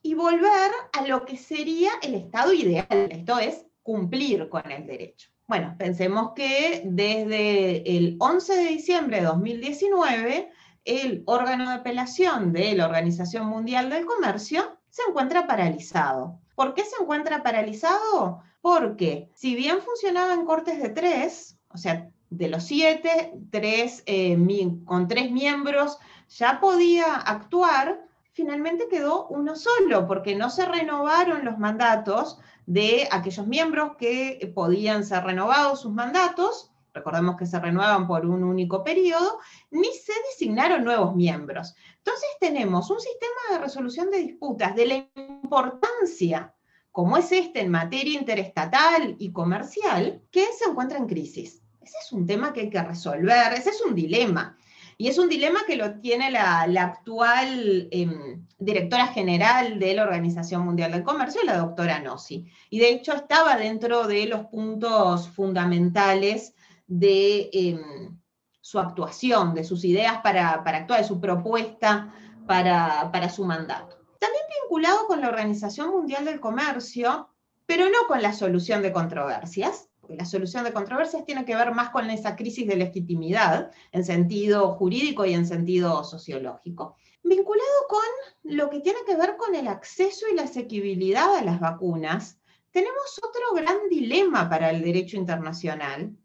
y 0.00 0.14
volver 0.14 0.70
a 0.92 1.06
lo 1.06 1.24
que 1.26 1.36
sería 1.36 1.90
el 2.02 2.14
estado 2.14 2.54
ideal. 2.54 3.08
Esto 3.10 3.38
es 3.38 3.66
cumplir 3.82 4.48
con 4.48 4.70
el 4.70 4.86
derecho. 4.86 5.35
Bueno, 5.48 5.76
pensemos 5.78 6.32
que 6.34 6.82
desde 6.84 7.96
el 7.96 8.16
11 8.18 8.56
de 8.56 8.64
diciembre 8.64 9.18
de 9.18 9.26
2019, 9.26 10.50
el 10.84 11.22
órgano 11.26 11.68
de 11.68 11.76
apelación 11.76 12.52
de 12.52 12.74
la 12.74 12.86
Organización 12.86 13.46
Mundial 13.46 13.88
del 13.88 14.06
Comercio 14.06 14.76
se 14.90 15.02
encuentra 15.08 15.46
paralizado. 15.46 16.40
¿Por 16.56 16.74
qué 16.74 16.84
se 16.84 17.00
encuentra 17.00 17.44
paralizado? 17.44 18.42
Porque 18.60 19.30
si 19.34 19.54
bien 19.54 19.82
funcionaba 19.82 20.34
en 20.34 20.46
cortes 20.46 20.82
de 20.82 20.88
tres, 20.88 21.56
o 21.68 21.78
sea, 21.78 22.10
de 22.30 22.48
los 22.48 22.64
siete, 22.64 23.32
tres, 23.50 24.02
eh, 24.06 24.36
con 24.84 25.06
tres 25.06 25.30
miembros 25.30 25.98
ya 26.28 26.58
podía 26.58 27.14
actuar, 27.14 28.04
finalmente 28.32 28.88
quedó 28.90 29.28
uno 29.28 29.54
solo, 29.54 30.08
porque 30.08 30.34
no 30.34 30.50
se 30.50 30.66
renovaron 30.66 31.44
los 31.44 31.56
mandatos 31.56 32.40
de 32.66 33.08
aquellos 33.10 33.46
miembros 33.46 33.96
que 33.96 34.52
podían 34.54 35.04
ser 35.04 35.24
renovados 35.24 35.80
sus 35.80 35.92
mandatos, 35.92 36.72
recordemos 36.92 37.36
que 37.36 37.46
se 37.46 37.58
renuevan 37.58 38.06
por 38.06 38.26
un 38.26 38.42
único 38.42 38.82
periodo, 38.82 39.38
ni 39.70 39.88
se 39.88 40.12
designaron 40.30 40.84
nuevos 40.84 41.14
miembros. 41.14 41.74
Entonces 41.98 42.28
tenemos 42.40 42.90
un 42.90 43.00
sistema 43.00 43.40
de 43.52 43.58
resolución 43.58 44.10
de 44.10 44.18
disputas 44.18 44.74
de 44.74 44.86
la 44.86 45.08
importancia 45.14 46.52
como 46.96 47.18
es 47.18 47.30
este 47.30 47.60
en 47.60 47.70
materia 47.70 48.18
interestatal 48.18 49.16
y 49.18 49.30
comercial, 49.30 50.22
que 50.30 50.46
se 50.58 50.64
encuentra 50.64 50.96
en 50.96 51.06
crisis. 51.06 51.62
Ese 51.78 51.94
es 52.02 52.10
un 52.10 52.24
tema 52.24 52.54
que 52.54 52.62
hay 52.62 52.70
que 52.70 52.82
resolver, 52.82 53.52
ese 53.52 53.68
es 53.68 53.82
un 53.82 53.94
dilema. 53.94 54.56
Y 54.98 55.08
es 55.08 55.18
un 55.18 55.28
dilema 55.28 55.60
que 55.66 55.76
lo 55.76 56.00
tiene 56.00 56.30
la, 56.30 56.62
actual 56.62 57.88
em, 57.90 58.46
directora 58.58 59.08
general 59.08 59.78
de 59.78 59.94
la 59.94 60.04
Organización 60.04 60.64
Mundial 60.64 60.92
del 60.92 61.04
Comercio, 61.04 61.42
la 61.44 61.58
doctora 61.58 62.00
Nossi. 62.00 62.46
Y 62.70 62.78
de 62.78 62.90
hecho 62.90 63.12
estaba 63.12 63.56
dentro 63.56 64.06
de 64.06 64.26
los 64.26 64.46
puntos 64.46 65.28
fundamentales 65.28 66.54
de 66.86 67.50
em, 67.52 68.18
su 68.60 68.78
actuación, 68.78 69.54
de 69.54 69.64
sus 69.64 69.84
ideas 69.84 70.20
para, 70.22 70.52
actuar, 70.52 71.00
de 71.00 71.06
su 71.06 71.20
propuesta 71.20 72.14
para, 72.46 73.10
para 73.12 73.28
su 73.28 73.44
mandato. 73.44 73.98
También 74.18 74.44
vinculado 74.62 75.06
con 75.06 75.20
la 75.20 75.28
Organización 75.28 75.90
Mundial 75.90 76.24
del 76.24 76.40
Comercio, 76.40 77.28
pero 77.66 77.86
no 77.86 78.06
con 78.08 78.22
la 78.22 78.32
solución 78.32 78.80
de 78.80 78.92
controversias, 78.92 79.90
la 80.08 80.24
solución 80.24 80.64
de 80.64 80.72
controversias 80.72 81.24
tiene 81.24 81.44
que 81.44 81.56
ver 81.56 81.72
más 81.74 81.90
con 81.90 82.10
esa 82.10 82.36
crisis 82.36 82.66
de 82.66 82.76
legitimidad 82.76 83.70
en 83.92 84.04
sentido 84.04 84.72
jurídico 84.72 85.24
y 85.24 85.34
en 85.34 85.46
sentido 85.46 86.04
sociológico. 86.04 86.96
Vinculado 87.22 87.86
con 87.88 88.52
lo 88.54 88.70
que 88.70 88.80
tiene 88.80 89.00
que 89.06 89.16
ver 89.16 89.36
con 89.36 89.54
el 89.54 89.68
acceso 89.68 90.26
y 90.30 90.34
la 90.34 90.44
asequibilidad 90.44 91.34
a 91.34 91.42
las 91.42 91.60
vacunas, 91.60 92.38
tenemos 92.70 93.18
otro 93.22 93.54
gran 93.54 93.88
dilema 93.88 94.48
para 94.48 94.70
el 94.70 94.82
derecho 94.82 95.16
internacional, 95.16 96.16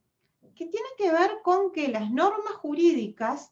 que 0.55 0.67
tiene 0.67 0.89
que 0.97 1.11
ver 1.11 1.39
con 1.43 1.71
que 1.71 1.87
las 1.87 2.11
normas 2.11 2.53
jurídicas 2.55 3.51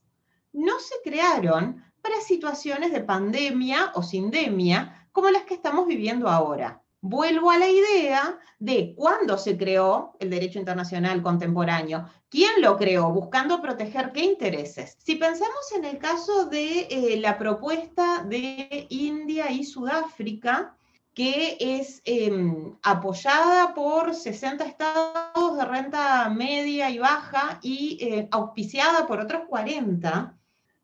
no 0.52 0.80
se 0.80 0.96
crearon 1.04 1.84
para 2.02 2.22
situaciones 2.22 2.92
de 2.92 3.02
pandemia 3.02 3.92
o 3.96 4.04
sindemia 4.04 5.08
como 5.12 5.30
las 5.30 5.44
que 5.44 5.56
estamos 5.56 5.88
viviendo 5.88 6.28
ahora 6.28 6.84
vuelvo 7.02 7.52
a 7.52 7.58
la 7.58 7.70
idea 7.70 8.40
de 8.60 8.94
cuándo 8.96 9.38
se 9.38 9.58
creó 9.58 10.16
el 10.20 10.30
derecho 10.30 10.60
internacional 10.60 11.22
contemporáneo, 11.22 12.06
quién 12.30 12.62
lo 12.62 12.78
creó, 12.78 13.10
buscando 13.12 13.62
proteger 13.62 14.12
qué 14.12 14.26
intereses. 14.26 14.98
Si 15.00 15.16
pensamos 15.16 15.72
en 15.76 15.86
el 15.86 15.98
caso 15.98 16.46
de 16.46 16.88
eh, 16.90 17.18
la 17.20 17.38
propuesta 17.38 18.24
de 18.26 18.88
India 18.90 19.52
y 19.52 19.64
Sudáfrica, 19.64 20.76
que 21.14 21.58
es 21.60 22.02
em, 22.06 22.78
apoyada 22.82 23.74
por 23.74 24.14
60 24.14 24.64
estados 24.64 25.58
de 25.58 25.66
renta 25.66 26.30
media 26.30 26.90
y 26.90 27.00
baja 27.00 27.60
y 27.62 27.98
eh, 28.02 28.28
auspiciada 28.32 29.06
por 29.08 29.20
otros 29.20 29.44
40, 29.50 30.39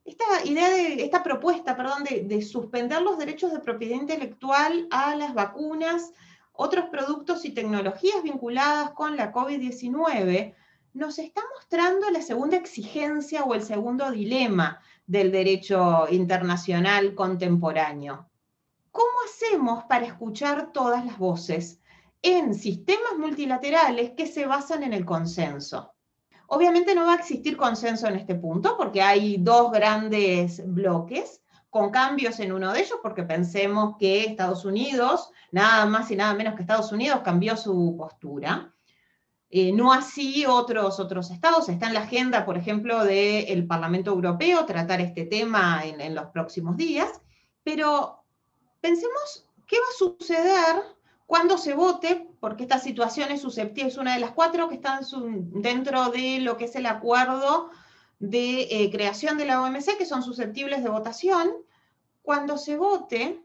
esta 0.06 0.46
idea 0.46 0.70
de, 0.70 1.04
esta 1.04 1.24
propuesta, 1.24 1.76
perdón, 1.76 2.04
de, 2.04 2.42
suspender 2.44 3.02
los 3.02 3.18
derechos 3.18 3.52
de 3.52 3.60
propiedad 3.60 3.96
intelectual 3.96 4.88
a 4.92 5.16
las 5.16 5.34
vacunas, 5.34 6.12
otros 6.54 6.86
productos 6.90 7.44
y 7.44 7.52
tecnologías 7.52 8.22
vinculadas 8.22 8.92
con 8.92 9.18
la 9.18 9.34
COVID-19, 9.34 10.54
nos 10.94 11.20
está 11.20 11.42
mostrando 11.56 12.10
la 12.12 12.22
segunda 12.22 12.56
exigencia 12.56 13.44
o 13.44 13.56
el 13.56 13.64
segundo 13.64 14.12
dilema 14.12 14.80
del 15.08 15.32
derecho 15.32 16.06
internacional 16.10 17.16
contemporáneo. 17.16 18.30
¿Cómo 18.92 19.12
hacemos 19.26 19.84
para 19.86 20.06
escuchar 20.06 20.72
todas 20.72 21.04
las 21.04 21.18
voces 21.18 21.82
en 22.22 22.54
sistemas 22.54 23.18
multilaterales 23.18 24.12
que 24.12 24.28
se 24.28 24.46
basan 24.46 24.84
en 24.84 24.94
el 24.94 25.04
consenso? 25.04 25.95
Obviamente 26.48 26.94
no 26.96 27.06
va 27.06 27.14
a 27.14 27.18
existir 27.18 27.58
consenso 27.58 28.08
en 28.08 28.16
este 28.16 28.36
punto 28.36 28.78
porque 28.78 29.02
hay 29.02 29.38
dos 29.38 29.72
grandes 29.72 30.62
bloques, 30.66 31.42
con 31.76 31.92
cambios 31.92 32.40
en 32.40 32.54
uno 32.54 32.72
de 32.72 32.80
ellos, 32.80 33.00
porque 33.04 33.24
pensemos 33.24 33.98
que 34.00 34.24
Estados 34.24 34.64
Unidos, 34.64 35.30
nada 35.52 35.86
más 35.86 36.10
y 36.10 36.16
nada 36.16 36.34
menos 36.34 36.56
que 36.56 36.62
Estados 36.62 36.94
Unidos, 36.94 37.20
cambió 37.22 37.58
su 37.58 37.96
postura. 37.98 38.74
Eh, 39.50 39.74
no 39.74 39.92
así 39.92 40.46
otros, 40.46 41.02
otros 41.02 41.32
estados. 41.32 41.68
Está 41.68 41.88
en 41.88 41.94
la 41.94 42.04
agenda, 42.04 42.46
por 42.46 42.58
ejemplo, 42.58 43.04
del 43.04 43.68
Parlamento 43.68 44.12
Europeo 44.12 44.66
tratar 44.66 45.02
este 45.02 45.26
tema 45.26 45.82
en, 45.84 46.00
en 46.00 46.16
los 46.16 46.28
próximos 46.28 46.78
días. 46.78 47.10
Pero 47.64 48.24
pensemos 48.80 49.46
qué 49.68 49.76
va 49.78 49.86
a 49.90 49.98
suceder 49.98 50.84
cuando 51.26 51.58
se 51.58 51.74
vote, 51.74 52.28
porque 52.40 52.64
esta 52.64 52.80
situación 52.80 53.32
es 53.32 53.42
susceptible, 53.42 53.90
es 53.90 53.98
una 53.98 54.14
de 54.14 54.20
las 54.20 54.32
cuatro 54.32 54.70
que 54.70 54.76
están 54.76 55.02
dentro 55.62 56.10
de 56.10 56.40
lo 56.40 56.58
que 56.58 56.66
es 56.66 56.76
el 56.76 56.86
acuerdo 56.86 57.72
de 58.20 58.62
eh, 58.70 58.92
creación 58.92 59.38
de 59.38 59.46
la 59.46 59.62
OMC, 59.62 59.98
que 59.98 60.06
son 60.06 60.24
susceptibles 60.24 60.84
de 60.84 60.90
votación, 60.90 61.52
cuando 62.22 62.58
se 62.58 62.78
vote 62.78 63.42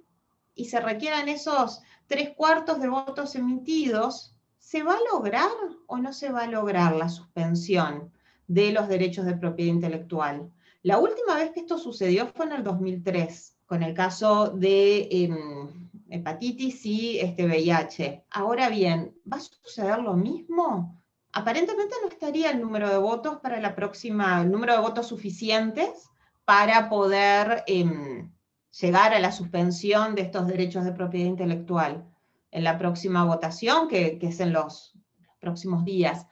y 0.55 0.67
se 0.67 0.81
requieran 0.81 1.29
esos 1.29 1.81
tres 2.07 2.31
cuartos 2.37 2.81
de 2.81 2.89
votos 2.89 3.35
emitidos, 3.35 4.35
¿se 4.59 4.83
va 4.83 4.95
a 4.95 5.13
lograr 5.13 5.51
o 5.87 5.99
no 5.99 6.13
se 6.13 6.31
va 6.31 6.43
a 6.43 6.47
lograr 6.47 6.95
la 6.95 7.09
suspensión 7.09 8.13
de 8.47 8.73
los 8.73 8.89
derechos 8.89 9.25
de 9.25 9.37
propiedad 9.37 9.75
intelectual? 9.75 10.51
La 10.83 10.99
última 10.99 11.35
vez 11.35 11.53
que 11.53 11.61
esto 11.61 11.79
sucedió 11.79 12.27
fue 12.27 12.47
en 12.47 12.53
el 12.53 12.65
2003, 12.65 13.57
con 13.67 13.83
el 13.83 13.95
caso 13.95 14.51
de 14.51 15.09
em, 15.11 15.90
hepatitis 16.11 16.85
y 16.87 17.19
este 17.21 17.47
VIH. 17.47 18.27
Ahora 18.31 18.69
bien, 18.69 19.15
¿va 19.31 19.39
a 19.39 19.41
suceder 19.41 19.99
lo 20.01 20.15
mismo? 20.15 21.01
aparentemente 21.33 21.95
no 22.03 22.09
estaría 22.09 22.51
el 22.51 22.61
número 22.61 22.89
de 22.89 22.99
votos 22.99 23.39
para 23.41 23.61
la 23.61 23.75
próxima, 23.75 24.43
el 24.43 24.51
número 24.51 24.75
de 24.75 24.81
votos 24.81 25.07
suficientes 25.07 26.11
para 26.45 26.89
poder 26.89 27.63
em, 27.67 28.33
llegar 28.81 29.15
a 29.15 29.21
la 29.21 29.33
suspensión 29.33 30.15
de 30.15 30.23
estos 30.23 30.47
derechos 30.47 30.85
de 30.85 30.93
propiedad 30.93 31.27
intelectual 31.27 32.07
en 32.51 32.65
la 32.65 32.79
próxima 32.79 33.25
votación, 33.25 33.87
que, 33.89 34.19
es 34.21 34.41
en 34.41 34.53
los, 34.53 34.95
próximos 35.39 35.85
días. 35.87 36.27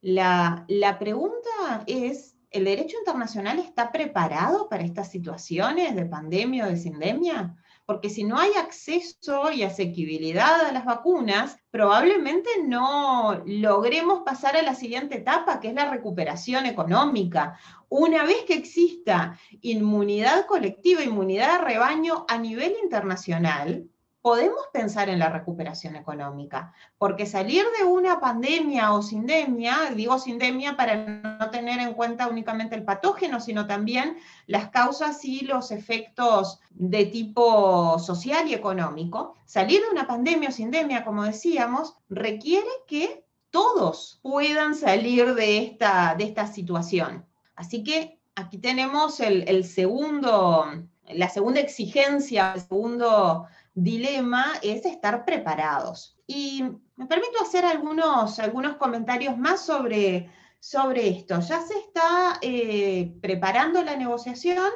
La, 0.00 0.64
la 0.68 1.00
pregunta 1.00 1.82
es, 1.88 2.36
¿el 2.50 2.64
derecho 2.64 2.96
internacional 2.98 3.58
está 3.58 3.90
preparado 3.90 4.68
para 4.68 4.84
estas 4.84 5.10
situaciones 5.10 5.96
de 5.96 6.06
pandemia 6.06 6.66
o 6.66 6.68
de 6.68 6.76
sindemia? 6.76 7.56
Porque 7.92 8.08
si 8.08 8.24
no 8.24 8.38
hay 8.38 8.52
acceso 8.54 9.52
y 9.52 9.64
asequibilidad 9.64 10.62
a 10.62 10.72
las 10.72 10.86
vacunas, 10.86 11.58
probablemente 11.70 12.48
no 12.64 13.42
logremos 13.44 14.22
pasar 14.22 14.56
a 14.56 14.62
la 14.62 14.74
siguiente 14.74 15.18
etapa, 15.18 15.60
que 15.60 15.68
es 15.68 15.74
la 15.74 15.90
recuperación 15.90 16.64
económica. 16.64 17.58
Una 17.90 18.24
vez 18.24 18.44
que 18.46 18.54
exista 18.54 19.38
inmunidad 19.60 20.46
colectiva, 20.46 21.04
inmunidad 21.04 21.58
de 21.58 21.64
rebaño 21.66 22.24
a 22.28 22.38
nivel 22.38 22.74
internacional, 22.82 23.84
podemos 24.22 24.68
pensar 24.72 25.08
en 25.08 25.18
la 25.18 25.28
recuperación 25.28 25.96
económica, 25.96 26.72
porque 26.96 27.26
salir 27.26 27.64
de 27.76 27.84
una 27.84 28.20
pandemia 28.20 28.92
o 28.94 29.02
sindemia, 29.02 29.92
digo 29.96 30.18
sindemia 30.20 30.76
para 30.76 30.96
no 30.96 31.50
tener 31.50 31.80
en 31.80 31.92
cuenta 31.94 32.28
únicamente 32.28 32.76
el 32.76 32.84
patógeno, 32.84 33.40
sino 33.40 33.66
también 33.66 34.16
las 34.46 34.70
causas 34.70 35.24
y 35.24 35.40
los 35.40 35.72
efectos 35.72 36.60
de 36.70 37.06
tipo 37.06 37.98
social 37.98 38.48
y 38.48 38.54
económico, 38.54 39.34
salir 39.44 39.82
de 39.82 39.90
una 39.90 40.06
pandemia 40.06 40.50
o 40.50 40.52
sindemia, 40.52 41.04
como 41.04 41.24
decíamos, 41.24 41.96
requiere 42.08 42.70
que 42.86 43.24
todos 43.50 44.20
puedan 44.22 44.76
salir 44.76 45.34
de 45.34 45.58
esta, 45.58 46.14
de 46.16 46.24
esta 46.24 46.46
situación. 46.46 47.26
Así 47.56 47.82
que 47.82 48.20
aquí 48.34 48.58
tenemos 48.58 49.20
el, 49.20 49.64
segundo, 49.64 50.64
la 51.08 51.28
segunda 51.28 51.60
exigencia, 51.60 52.52
el 52.54 52.60
segundo 52.62 53.46
dilema 53.74 54.52
es 54.62 54.84
estar 54.84 55.24
preparados. 55.24 56.18
Y 56.26 56.64
me 56.96 57.06
permito 57.06 57.42
hacer 57.42 57.64
algunos, 57.64 58.38
algunos 58.38 58.76
comentarios 58.76 59.36
más 59.36 59.64
sobre, 59.64 60.30
sobre 60.60 61.08
esto. 61.08 61.40
Ya 61.40 61.60
se 61.60 61.78
está 61.78 62.38
eh, 62.42 63.14
preparando 63.20 63.82
la 63.82 63.96
negociación 63.96 64.70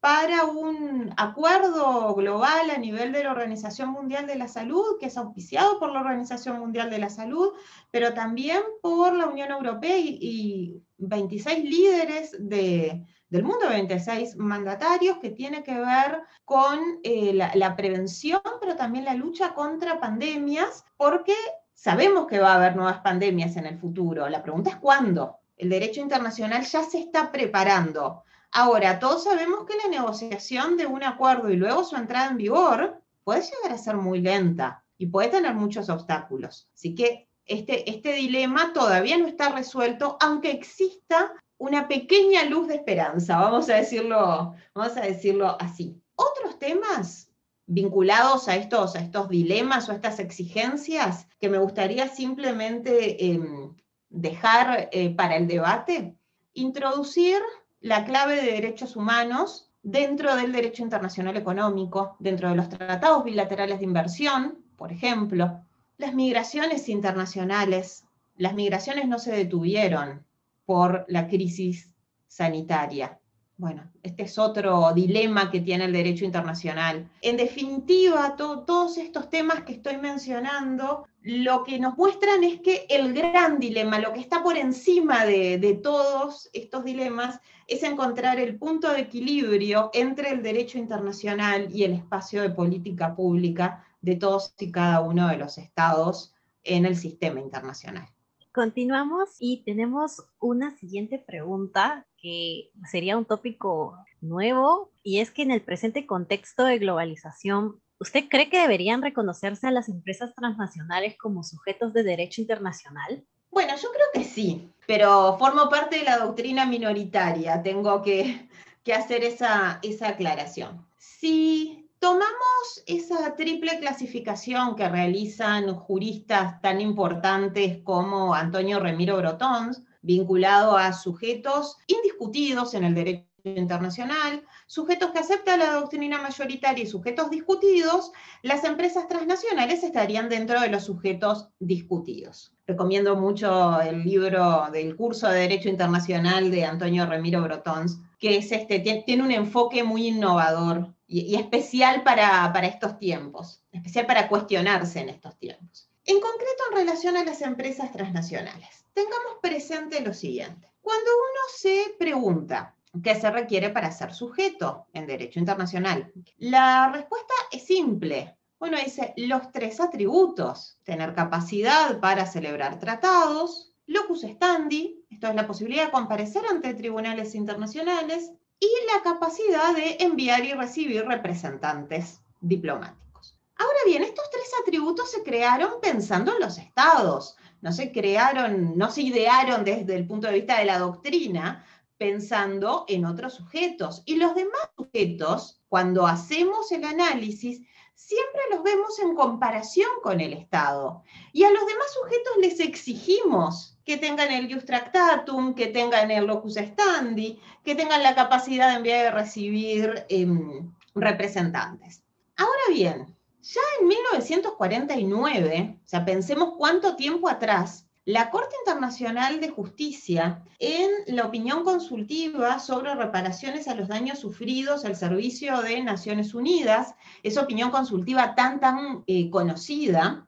para 0.00 0.44
un 0.44 1.12
acuerdo 1.18 2.14
global 2.14 2.70
a 2.70 2.78
nivel 2.78 3.12
de 3.12 3.24
la 3.24 3.32
Organización 3.32 3.90
Mundial 3.90 4.26
de 4.26 4.36
la 4.36 4.48
Salud, 4.48 4.96
que 4.98 5.06
es 5.06 5.18
auspiciado 5.18 5.78
por 5.78 5.92
la 5.92 6.00
Organización 6.00 6.58
Mundial 6.58 6.88
de 6.88 6.98
la 6.98 7.10
Salud, 7.10 7.52
pero 7.90 8.14
también 8.14 8.62
por 8.80 9.14
la 9.14 9.26
Unión 9.26 9.50
Europea 9.50 9.98
y 9.98 10.82
26 10.96 11.64
líderes 11.64 12.36
de, 12.38 13.04
del 13.30 13.44
mundo, 13.44 13.68
26 13.68 14.36
mandatarios, 14.36 15.18
que 15.18 15.30
tiene 15.30 15.62
que 15.62 15.78
ver 15.78 16.22
con 16.44 16.78
eh, 17.04 17.32
la, 17.32 17.76
prevención, 17.76 18.40
pero 18.60 18.74
también 18.76 19.04
la 19.04 19.14
lucha 19.14 19.54
contra 19.54 20.00
pandemias, 20.00 20.84
porque 20.96 21.34
sabemos 21.72 22.26
que 22.26 22.40
va 22.40 22.52
a 22.52 22.56
haber 22.56 22.74
nuevas 22.74 22.98
pandemias 22.98 23.56
en 23.56 23.66
el 23.66 23.78
futuro. 23.78 24.28
La 24.28 24.42
pregunta 24.42 24.70
es 24.70 24.76
cuándo. 24.76 25.38
El 25.56 25.70
derecho 25.70 26.00
internacional 26.00 26.64
ya 26.64 26.82
se 26.82 26.98
está 26.98 27.30
preparando. 27.30 28.24
Ahora, 28.50 28.98
todos 28.98 29.24
sabemos 29.24 29.64
que 29.64 29.76
la 29.76 29.88
negociación 29.88 30.76
de 30.76 30.86
un 30.86 31.04
acuerdo 31.04 31.50
y 31.50 31.56
luego 31.56 31.84
su 31.84 31.94
entrada 31.94 32.30
en 32.30 32.36
vigor 32.36 33.00
puede 33.22 33.42
llegar 33.42 33.72
a 33.72 33.78
ser 33.78 33.96
muy 33.96 34.20
lenta 34.20 34.82
y 34.98 35.06
puede 35.06 35.28
tener 35.28 35.54
muchos 35.54 35.88
obstáculos. 35.88 36.68
Así 36.74 36.96
que 36.96 37.28
este, 37.46 37.88
este 37.88 38.12
dilema 38.12 38.72
todavía 38.72 39.16
no 39.18 39.28
está 39.28 39.50
resuelto, 39.50 40.16
aunque 40.20 40.50
exista 40.50 41.32
una 41.60 41.88
pequeña 41.88 42.44
luz 42.44 42.68
de 42.68 42.76
esperanza, 42.76 43.38
vamos 43.38 43.68
a 43.68 43.74
decirlo, 43.74 44.54
vamos 44.74 44.96
a 44.96 45.02
decirlo 45.02 45.60
así. 45.60 46.02
Otros 46.14 46.58
temas 46.58 47.30
vinculados 47.66 48.48
a 48.48 48.56
estos, 48.56 48.96
a 48.96 49.00
estos 49.00 49.28
dilemas 49.28 49.86
o 49.86 49.92
a 49.92 49.94
estas 49.94 50.20
exigencias 50.20 51.28
que 51.38 51.50
me 51.50 51.58
gustaría 51.58 52.08
simplemente 52.08 53.26
em, 53.26 53.74
dejar 54.08 54.88
eh, 54.90 55.14
para 55.14 55.36
el 55.36 55.46
debate, 55.46 56.16
introducir 56.54 57.36
la 57.80 58.06
clave 58.06 58.36
de 58.36 58.52
derechos 58.52 58.96
humanos 58.96 59.70
dentro 59.82 60.36
del 60.36 60.52
derecho 60.52 60.82
internacional 60.82 61.36
económico, 61.36 62.16
dentro 62.20 62.48
de 62.48 62.56
los 62.56 62.70
tratados 62.70 63.22
bilaterales 63.22 63.80
de 63.80 63.84
inversión, 63.84 64.64
por 64.76 64.92
ejemplo, 64.92 65.60
las 65.98 66.14
migraciones 66.14 66.88
internacionales. 66.88 68.06
Las 68.36 68.54
migraciones 68.54 69.06
no 69.06 69.18
se 69.18 69.32
detuvieron 69.32 70.24
por 70.70 71.04
la 71.08 71.26
crisis 71.26 71.92
sanitaria. 72.28 73.18
Bueno, 73.56 73.90
este 74.04 74.22
es 74.22 74.38
otro 74.38 74.92
dilema 74.94 75.50
que 75.50 75.60
tiene 75.60 75.86
el 75.86 75.92
derecho 75.92 76.24
internacional. 76.24 77.10
En 77.22 77.36
definitiva, 77.36 78.36
todos 78.36 78.96
estos 78.96 79.28
temas 79.30 79.64
que 79.64 79.72
estoy 79.72 79.96
mencionando, 79.96 81.08
lo 81.22 81.64
que 81.64 81.80
nos 81.80 81.98
muestran 81.98 82.44
es 82.44 82.60
que 82.60 82.86
el 82.88 83.12
gran 83.12 83.58
dilema, 83.58 83.98
lo 83.98 84.12
que 84.12 84.20
está 84.20 84.44
por 84.44 84.56
encima 84.56 85.24
de, 85.24 85.58
de 85.58 85.74
todos 85.74 86.48
estos 86.52 86.84
dilemas, 86.84 87.40
es 87.66 87.82
encontrar 87.82 88.38
el 88.38 88.56
punto 88.56 88.92
de 88.92 89.00
equilibrio 89.00 89.90
entre 89.92 90.30
el 90.30 90.40
derecho 90.40 90.78
internacional 90.78 91.66
y 91.74 91.82
el 91.82 91.94
espacio 91.94 92.42
de 92.42 92.50
política 92.50 93.16
pública 93.16 93.84
de 94.02 94.14
todos 94.14 94.54
y 94.56 94.70
cada 94.70 95.00
uno 95.00 95.26
de 95.26 95.36
los 95.36 95.58
estados 95.58 96.32
en 96.62 96.86
el 96.86 96.94
sistema 96.94 97.40
internacional. 97.40 98.08
Continuamos 98.52 99.36
y 99.38 99.62
tenemos 99.62 100.24
una 100.40 100.76
siguiente 100.76 101.22
pregunta 101.24 102.04
que 102.20 102.70
sería 102.90 103.16
un 103.16 103.24
tópico 103.24 103.96
nuevo 104.20 104.90
y 105.04 105.20
es 105.20 105.30
que 105.30 105.42
en 105.42 105.52
el 105.52 105.62
presente 105.62 106.04
contexto 106.04 106.64
de 106.64 106.78
globalización, 106.78 107.80
¿usted 108.00 108.24
cree 108.28 108.50
que 108.50 108.60
deberían 108.60 109.02
reconocerse 109.02 109.68
a 109.68 109.70
las 109.70 109.88
empresas 109.88 110.34
transnacionales 110.34 111.16
como 111.16 111.44
sujetos 111.44 111.92
de 111.92 112.02
derecho 112.02 112.40
internacional? 112.40 113.24
Bueno, 113.52 113.74
yo 113.76 113.88
creo 113.92 114.06
que 114.14 114.24
sí, 114.24 114.68
pero 114.84 115.38
formo 115.38 115.68
parte 115.68 115.98
de 115.98 116.04
la 116.04 116.18
doctrina 116.18 116.66
minoritaria, 116.66 117.62
tengo 117.62 118.02
que, 118.02 118.48
hacer 118.92 119.22
esa, 119.22 119.78
esa 119.82 120.08
aclaración. 120.08 120.84
Sí 120.98 121.89
tomamos 122.00 122.82
esa 122.86 123.36
triple 123.36 123.78
clasificación 123.78 124.74
que 124.74 124.88
realizan 124.88 125.74
juristas 125.74 126.60
tan 126.62 126.80
importantes 126.80 127.78
como 127.84 128.34
Antonio 128.34 128.80
Remiro 128.80 129.18
Brotons, 129.18 129.82
vinculado 130.00 130.78
a 130.78 130.94
sujetos 130.94 131.76
indiscutidos 131.86 132.72
en 132.72 132.84
el 132.84 132.94
derecho 132.94 133.26
internacional, 133.44 134.42
sujetos 134.70 135.10
que 135.10 135.18
aceptan 135.18 135.58
la 135.58 135.72
doctrina 135.72 136.22
mayoritaria 136.22 136.84
y 136.84 136.86
sujetos 136.86 137.28
discutidos, 137.28 138.12
las 138.42 138.62
empresas 138.62 139.08
transnacionales 139.08 139.82
estarían 139.82 140.28
dentro 140.28 140.60
de 140.60 140.68
los 140.68 140.84
sujetos 140.84 141.48
discutidos. 141.58 142.52
Recomiendo 142.68 143.16
mucho 143.16 143.80
el 143.80 144.04
libro 144.04 144.68
del 144.72 144.94
curso 144.94 145.28
de 145.28 145.40
Derecho 145.40 145.68
Internacional 145.68 146.52
de 146.52 146.66
Antonio 146.66 147.04
Remiro 147.04 147.42
Brotons, 147.42 147.98
que 148.20 148.36
es 148.36 148.52
este, 148.52 148.78
tiene 148.78 149.24
un 149.24 149.32
enfoque 149.32 149.82
muy 149.82 150.06
innovador 150.06 150.94
y, 151.08 151.34
especial 151.34 152.04
para, 152.04 152.52
para 152.52 152.68
estos 152.68 152.96
tiempos, 152.96 153.64
especial 153.72 154.06
para 154.06 154.28
cuestionarse 154.28 155.00
en 155.00 155.08
estos 155.08 155.36
tiempos. 155.36 155.90
En 156.04 156.20
concreto, 156.20 156.62
en 156.70 156.76
relación 156.76 157.16
a 157.16 157.24
las 157.24 157.42
empresas 157.42 157.90
transnacionales, 157.90 158.84
tengamos 158.94 159.40
presente 159.42 160.00
lo 160.00 160.14
siguiente. 160.14 160.70
Cuando 160.80 161.10
uno 161.10 161.40
se 161.56 161.96
pregunta 161.98 162.76
que 163.02 163.14
se 163.14 163.30
requiere 163.30 163.70
para 163.70 163.92
ser 163.92 164.12
sujeto 164.12 164.86
en 164.92 165.06
derecho 165.06 165.38
internacional? 165.38 166.12
La 166.38 166.90
respuesta 166.92 167.34
es 167.50 167.64
simple. 167.64 168.36
Bueno, 168.58 168.76
dice 168.84 169.14
los 169.16 169.50
tres 169.52 169.80
atributos, 169.80 170.78
tener 170.84 171.14
capacidad 171.14 171.98
para 172.00 172.26
celebrar 172.26 172.78
tratados, 172.78 173.72
locus 173.86 174.22
standi, 174.22 175.04
esto 175.10 175.28
es 175.28 175.34
la 175.34 175.46
posibilidad 175.46 175.86
de 175.86 175.92
comparecer 175.92 176.42
ante 176.50 176.74
tribunales 176.74 177.34
internacionales, 177.34 178.32
y 178.60 178.68
la 178.92 179.02
capacidad 179.02 179.74
de 179.74 179.96
enviar 180.00 180.44
y 180.44 180.52
recibir 180.52 181.06
representantes 181.06 182.20
diplomáticos. 182.42 183.38
Ahora 183.56 183.78
bien, 183.86 184.02
estos 184.02 184.28
tres 184.30 184.50
atributos 184.62 185.10
se 185.10 185.22
crearon 185.22 185.80
pensando 185.80 186.32
en 186.32 186.40
los 186.40 186.58
estados, 186.58 187.36
no 187.62 187.72
se 187.72 187.90
crearon, 187.90 188.76
no 188.76 188.90
se 188.90 189.02
idearon 189.02 189.64
desde 189.64 189.96
el 189.96 190.06
punto 190.06 190.26
de 190.26 190.34
vista 190.34 190.58
de 190.58 190.66
la 190.66 190.78
doctrina, 190.78 191.64
pensando 192.00 192.86
en 192.88 193.04
otros 193.04 193.34
sujetos. 193.34 194.02
Y 194.06 194.16
los 194.16 194.34
demás 194.34 194.70
sujetos, 194.74 195.60
cuando 195.68 196.06
hacemos 196.06 196.72
el 196.72 196.84
análisis, 196.84 197.60
siempre 197.94 198.40
los 198.50 198.62
vemos 198.62 198.98
en 199.00 199.14
comparación 199.14 199.90
con 200.02 200.18
el 200.18 200.32
Estado. 200.32 201.02
Y 201.34 201.44
a 201.44 201.50
los 201.50 201.66
demás 201.66 201.92
sujetos 201.92 202.36
les 202.40 202.58
exigimos 202.60 203.78
que 203.84 203.98
tengan 203.98 204.32
el 204.32 204.50
jus 204.50 204.64
tractatum, 204.64 205.54
que 205.54 205.66
tengan 205.66 206.10
el 206.10 206.24
locus 206.24 206.56
standi, 206.56 207.38
que 207.62 207.74
tengan 207.74 208.02
la 208.02 208.14
capacidad 208.14 208.70
de 208.70 208.76
enviar 208.76 209.12
y 209.12 209.14
recibir 209.14 210.06
em, 210.08 210.72
representantes. 210.94 212.02
Ahora 212.38 212.62
bien, 212.70 213.14
ya 213.42 213.60
en 213.78 213.88
1949, 213.88 215.80
o 215.84 215.86
sea, 215.86 216.06
pensemos 216.06 216.54
cuánto 216.56 216.96
tiempo 216.96 217.28
atrás, 217.28 217.89
la 218.06 218.30
Corte 218.30 218.56
Internacional 218.66 219.40
de 219.40 219.50
Justicia, 219.50 220.42
en 220.58 220.90
la 221.14 221.26
opinión 221.26 221.64
consultiva 221.64 222.58
sobre 222.58 222.94
reparaciones 222.94 223.68
a 223.68 223.74
los 223.74 223.88
daños 223.88 224.20
sufridos 224.20 224.84
al 224.84 224.96
servicio 224.96 225.60
de 225.60 225.82
Naciones 225.82 226.32
Unidas, 226.34 226.94
esa 227.22 227.42
opinión 227.42 227.70
consultiva 227.70 228.34
tan, 228.34 228.58
tan 228.58 229.04
eh, 229.06 229.28
conocida, 229.28 230.26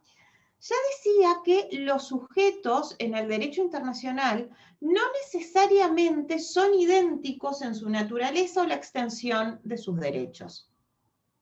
ya 0.61 0.77
decía 0.91 1.41
que 1.45 1.79
los 1.79 2.07
sujetos 2.07 2.95
en 2.99 3.15
el 3.17 3.27
derecho 3.27 3.63
internacional 3.63 4.51
no 4.81 5.01
necesariamente 5.25 6.39
son 6.39 6.75
idénticos 6.75 7.63
en 7.63 7.75
su 7.75 7.89
naturaleza 7.89 8.63
o 8.63 8.67
la 8.67 8.75
extensión 8.75 9.61
de 9.65 9.79
sus 9.79 9.99
derechos 9.99 10.72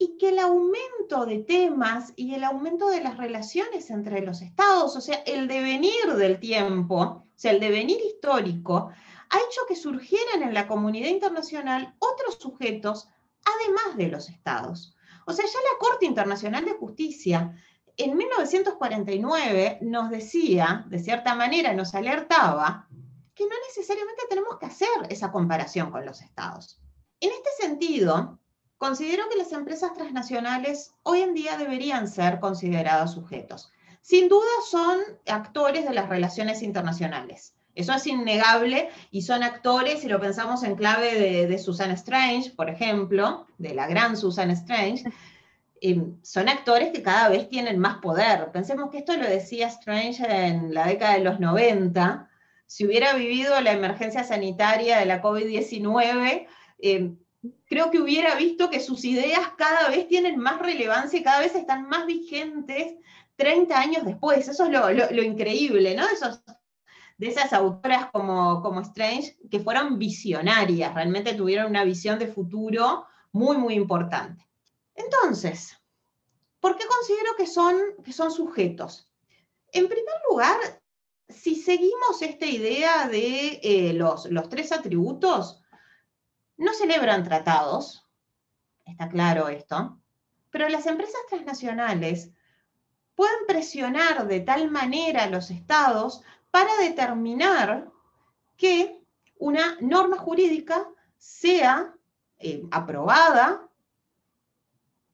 y 0.03 0.17
que 0.17 0.31
el 0.31 0.39
aumento 0.39 1.27
de 1.27 1.41
temas 1.41 2.15
y 2.17 2.33
el 2.35 2.43
aumento 2.45 2.89
de 2.89 3.03
las 3.03 3.19
relaciones 3.19 3.91
entre 3.91 4.23
los 4.23 4.41
estados, 4.41 4.97
o 4.97 5.01
sea, 5.03 5.17
el 5.27 5.47
devenir 5.47 6.15
del 6.17 6.41
tiempo, 6.41 6.97
o 6.97 7.27
sea, 7.37 7.53
el 7.53 7.61
devenir 7.61 8.01
histórico, 8.01 8.91
ha 9.29 9.37
hecho 9.37 9.61
que 9.69 9.77
surgieran 9.77 10.43
en 10.43 10.55
la 10.55 10.67
comunidad 10.67 11.11
internacional 11.11 11.95
otros 11.99 12.39
sujetos 12.41 13.09
además 13.45 13.99
de 13.99 14.09
los 14.09 14.31
estados. 14.31 14.97
O 15.27 15.35
sea, 15.35 15.45
ya 15.45 15.53
la 15.53 15.79
Corte 15.79 16.07
Internacional 16.07 16.65
de 16.65 16.73
Justicia 16.73 17.55
en 17.99 18.17
1949 18.17 19.81
nos 19.83 20.09
decía, 20.09 20.87
de 20.89 20.99
cierta 20.99 21.35
manera 21.35 21.75
nos 21.75 21.95
alertaba, 21.95 22.89
que 23.35 23.45
no 23.45 23.55
necesariamente 23.69 24.23
tenemos 24.31 24.59
que 24.59 24.65
hacer 24.65 24.89
esa 25.11 25.31
comparación 25.31 25.91
con 25.91 26.07
los 26.07 26.23
estados. 26.23 26.81
En 27.21 27.31
este 27.33 27.51
sentido, 27.67 28.40
Considero 28.81 29.29
que 29.29 29.37
las 29.37 29.53
empresas 29.53 29.93
transnacionales 29.93 30.95
hoy 31.03 31.21
en 31.21 31.35
día 31.35 31.59
deberían 31.59 32.09
ser 32.09 32.41
considerados 32.41 33.13
sujetos. 33.13 33.71
Sin 34.01 34.31
duda 34.31 34.49
son 34.71 34.99
actores 35.27 35.87
de 35.87 35.93
las 35.93 36.09
relaciones 36.09 36.63
internacionales. 36.63 37.55
Eso 37.75 37.93
es 37.93 38.07
innegable 38.07 38.89
y 39.11 39.21
son 39.21 39.43
actores, 39.43 40.01
si 40.01 40.09
lo 40.09 40.19
pensamos 40.19 40.63
en 40.63 40.77
clave 40.77 41.47
de, 41.47 41.59
Susan 41.59 41.91
Strange, 41.91 42.53
por 42.53 42.71
ejemplo, 42.71 43.47
de 43.59 43.75
la 43.75 43.87
gran 43.87 44.17
Susan 44.17 44.51
Strange, 44.53 45.05
eh, 45.83 46.03
son 46.23 46.49
actores 46.49 46.91
que 46.91 47.03
cada 47.03 47.29
vez 47.29 47.51
tienen 47.51 47.79
más 47.79 47.99
poder. 47.99 48.51
Pensemos 48.51 48.91
que 48.91 48.97
esto 48.97 49.15
lo 49.15 49.29
decía 49.29 49.69
Strange 49.69 50.25
en 50.27 50.73
la 50.73 50.87
década 50.87 51.19
de 51.19 51.25
los 51.25 51.39
90. 51.39 52.31
Si 52.65 52.87
hubiera 52.87 53.13
vivido 53.13 53.61
la 53.61 53.73
emergencia 53.73 54.25
sanitaria 54.25 54.99
de 54.99 55.05
la 55.05 55.21
COVID-19, 55.21 56.47
creo 57.67 57.91
que 57.91 58.01
hubiera 58.01 58.35
visto 58.35 58.71
que 58.71 58.81
sus 58.81 59.05
ideas 59.05 59.53
cada 59.57 59.89
vez 59.89 60.09
tienen 60.09 60.39
más 60.39 60.61
relevancia 60.61 61.19
y 61.19 61.23
cada 61.23 61.41
vez 61.41 61.55
están 61.55 61.89
más 61.89 62.07
vigentes 62.07 62.95
30 63.37 63.81
años 63.81 64.05
después. 64.05 64.49
Eso 64.49 64.65
es 64.65 65.13
lo, 65.13 65.23
increíble, 65.23 65.95
¿no? 65.95 66.05
de 67.19 67.29
esas 67.29 67.53
autoras 67.53 68.11
como, 68.11 68.63
como 68.63 68.81
Strange, 68.81 69.37
que 69.51 69.61
fueron 69.61 69.99
visionarias, 69.99 70.95
realmente 70.95 71.35
tuvieron 71.35 71.67
una 71.67 71.85
visión 71.85 72.19
de 72.19 72.27
futuro 72.27 73.05
muy, 73.31 73.59
muy 73.59 73.75
importante. 73.75 74.49
Entonces, 74.95 75.77
¿por 76.61 76.77
qué 76.77 76.85
considero 76.87 77.37
que 77.37 77.47
son, 77.47 77.77
que 78.03 78.15
son 78.15 78.31
sujetos? 78.31 79.11
En 79.73 79.87
primer 79.87 80.15
lugar, 80.31 80.57
si 81.29 81.57
seguimos 81.57 82.23
esta 82.23 82.47
idea 82.47 83.07
de 83.07 83.61
eh, 83.63 83.93
los, 83.93 84.25
los 84.31 84.49
tres 84.49 84.73
atributos, 84.73 85.60
no 86.61 86.75
celebran 86.75 87.25
tratados, 87.25 88.07
está 88.85 89.09
claro 89.09 89.49
esto, 89.49 89.99
pero 90.51 90.69
las 90.69 90.87
empresas 90.87 91.21
transnacionales 91.29 92.31
pueden 93.15 93.47
presionar 93.49 94.27
de 94.27 94.41
tal 94.41 94.71
manera 94.71 95.25
a 95.25 95.31
los 95.31 95.51
estados 95.51 96.23
para 96.51 96.71
determinar 96.77 97.91
que 98.59 99.03
una 99.39 99.79
norma 99.81 100.19
jurídica 100.19 100.87
sea 101.17 101.95
eh, 102.39 102.63
aprobada, 102.71 103.67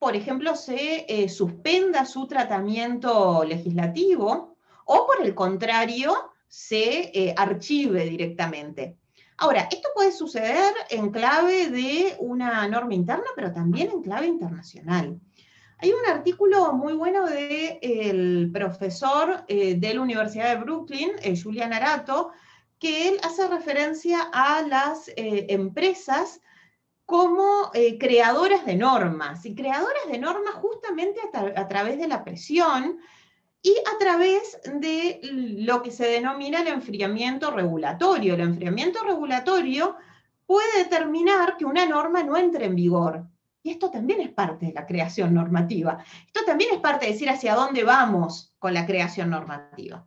por 0.00 0.16
ejemplo, 0.16 0.56
se 0.56 1.06
eh, 1.08 1.28
suspenda 1.28 2.06
su 2.06 2.26
tratamiento 2.26 3.44
legislativo 3.44 4.56
o 4.84 5.06
por 5.06 5.24
el 5.24 5.32
contrario, 5.34 6.32
se 6.48 7.12
eh, 7.14 7.34
archive 7.36 8.04
directamente. 8.04 8.98
Ahora, 9.38 9.68
esto 9.70 9.88
puede 9.94 10.12
suceder 10.12 10.72
en 10.88 11.10
clave 11.10 11.68
de 11.68 12.16
una 12.20 12.66
norma 12.68 12.94
interna, 12.94 13.26
pero 13.34 13.52
también 13.52 13.90
en 13.90 14.02
clave 14.02 14.26
internacional. 14.26 15.20
Hay 15.78 15.90
un 15.90 16.06
artículo 16.10 16.72
muy 16.72 16.94
bueno 16.94 17.26
del 17.26 18.50
profesor 18.50 19.44
eh, 19.46 19.74
de 19.74 19.94
la 19.94 20.00
Universidad 20.00 20.54
de 20.54 20.64
Brooklyn, 20.64 21.10
eh, 21.22 21.38
Julian 21.38 21.74
Arato, 21.74 22.30
que 22.78 23.08
él 23.08 23.18
hace 23.22 23.46
referencia 23.46 24.22
a 24.32 24.62
las 24.62 25.08
eh, 25.08 25.46
empresas 25.50 26.40
como 27.04 27.70
creadoras 28.00 28.66
de 28.66 28.74
normas, 28.74 29.46
y 29.46 29.54
creadoras 29.54 30.08
de 30.10 30.18
normas 30.18 30.54
justamente 30.54 31.20
a 31.54 31.68
través 31.68 31.98
de 31.98 32.08
la 32.08 32.24
presión 32.24 32.98
y 33.62 33.74
a 33.94 33.98
través 33.98 34.58
de 34.64 35.20
lo 35.22 35.82
que 35.82 35.90
se 35.90 36.06
denomina 36.06 36.60
el 36.60 36.68
enfriamiento 36.68 37.50
regulatorio. 37.50 38.34
El 38.34 38.40
enfriamiento 38.40 39.02
regulatorio 39.02 39.96
puede 40.46 40.84
determinar 40.84 41.56
que 41.56 41.64
una 41.64 41.86
norma 41.86 42.22
no 42.22 42.36
entre 42.36 42.66
en 42.66 42.76
vigor. 42.76 43.26
Y 43.62 43.70
esto 43.70 43.90
también 43.90 44.20
es 44.20 44.30
parte 44.30 44.66
de 44.66 44.72
la 44.72 44.86
creación 44.86 45.34
normativa. 45.34 45.98
Esto 46.26 46.44
también 46.44 46.70
es 46.72 46.78
parte 46.78 47.06
de 47.06 47.12
decir 47.12 47.28
hacia 47.28 47.56
dónde 47.56 47.82
vamos 47.82 48.54
con 48.60 48.72
la 48.72 48.86
creación 48.86 49.30
normativa. 49.30 50.06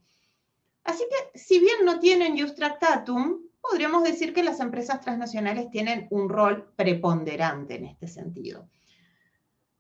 Así 0.86 1.04
que, 1.10 1.38
si 1.38 1.60
bien 1.60 1.84
no 1.84 2.00
tienen 2.00 2.40
Just 2.40 2.56
Tractatum, 2.56 3.42
podríamos 3.62 4.04
decir 4.04 4.34
que 4.34 4.44
las 4.44 4.62
empresas 4.62 5.02
transnacionales 5.02 5.70
tienen 5.70 6.08
un 6.10 6.30
rol 6.30 6.72
preponderante 6.76 7.76
en 7.76 7.86
este 7.86 8.08
sentido. 8.08 8.70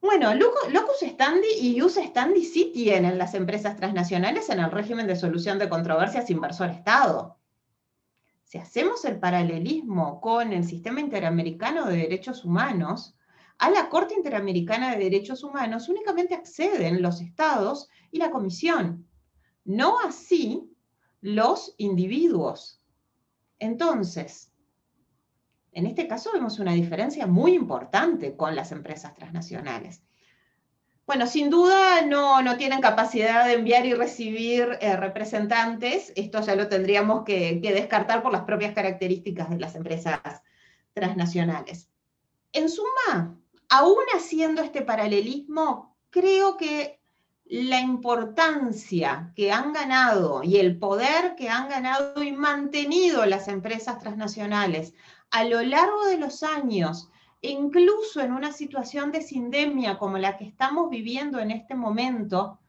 Bueno, 0.01 0.33
locus 0.33 1.01
standi 1.01 1.47
y 1.59 1.81
use 1.81 2.03
standi 2.05 2.45
sí 2.45 2.71
tienen 2.73 3.17
las 3.17 3.33
empresas 3.33 3.75
transnacionales 3.75 4.49
en 4.49 4.59
el 4.59 4.71
régimen 4.71 5.07
de 5.07 5.17
solución 5.17 5.59
de 5.59 5.67
controversias 5.67 6.29
inversor-Estado. 6.29 7.37
Si 8.43 8.57
hacemos 8.57 9.03
el 9.05 9.19
paralelismo 9.19 10.21
con 10.21 10.53
el 10.53 10.63
sistema 10.63 11.01
interamericano 11.01 11.85
de 11.85 11.97
derechos 11.97 12.45
humanos, 12.45 13.15
a 13.59 13.69
la 13.69 13.89
Corte 13.89 14.13
Interamericana 14.13 14.91
de 14.91 15.03
Derechos 15.03 15.43
Humanos 15.43 15.89
únicamente 15.89 16.33
acceden 16.33 17.01
los 17.01 17.19
estados 17.19 17.89
y 18.09 18.17
la 18.17 18.31
Comisión, 18.31 19.05
no 19.65 19.99
así 19.99 20.73
los 21.19 21.75
individuos. 21.77 22.81
Entonces, 23.59 24.48
en 25.71 25.85
este 25.85 26.07
caso 26.07 26.31
vemos 26.33 26.59
una 26.59 26.73
diferencia 26.73 27.27
muy 27.27 27.53
importante 27.53 28.35
con 28.35 28.55
las 28.55 28.71
empresas 28.71 29.13
transnacionales. 29.13 30.01
Bueno, 31.05 31.25
sin 31.25 31.49
duda 31.49 32.03
no, 32.03 32.55
tienen 32.57 32.81
capacidad 32.81 33.47
de 33.47 33.53
enviar 33.53 33.85
y 33.85 33.93
recibir 33.93 34.77
eh, 34.79 34.95
representantes. 34.95 36.13
Esto 36.15 36.41
ya 36.41 36.55
lo 36.55 36.67
tendríamos 36.67 37.23
que, 37.23 37.59
que 37.61 37.73
descartar 37.73 38.21
por 38.21 38.31
las 38.31 38.43
propias 38.43 38.75
características 38.75 39.49
de 39.49 39.57
las 39.57 39.75
empresas 39.75 40.19
transnacionales. 40.93 41.89
En 42.51 42.69
suma, 42.69 43.39
aún 43.69 44.03
haciendo 44.15 44.61
este 44.61 44.83
paralelismo, 44.83 45.95
creo 46.11 46.57
que 46.57 46.98
la 47.49 47.81
importancia 47.81 49.33
que 49.35 49.51
han 49.51 49.73
ganado 49.73 50.43
y 50.43 50.57
el 50.57 50.77
poder 50.77 51.35
que 51.35 51.49
han 51.49 51.67
ganado 51.67 52.21
y 52.23 52.31
mantenido 52.31 53.25
las 53.25 53.47
empresas 53.47 53.97
transnacionales 53.97 54.93
a 55.31 55.43
lo 55.45 55.61
largo 55.63 56.05
de 56.05 56.17
los 56.17 56.43
años, 56.43 57.09
incluso 57.41 58.21
en 58.21 58.33
una 58.33 58.51
situación 58.51 59.11
de 59.11 59.21
sindemia 59.21 59.97
como 59.97 60.19
la 60.19 60.37
que 60.37 60.45
estamos 60.45 60.91
viviendo 60.91 61.39
en 61.39 61.49
este 61.49 61.73
momento, 61.73 62.59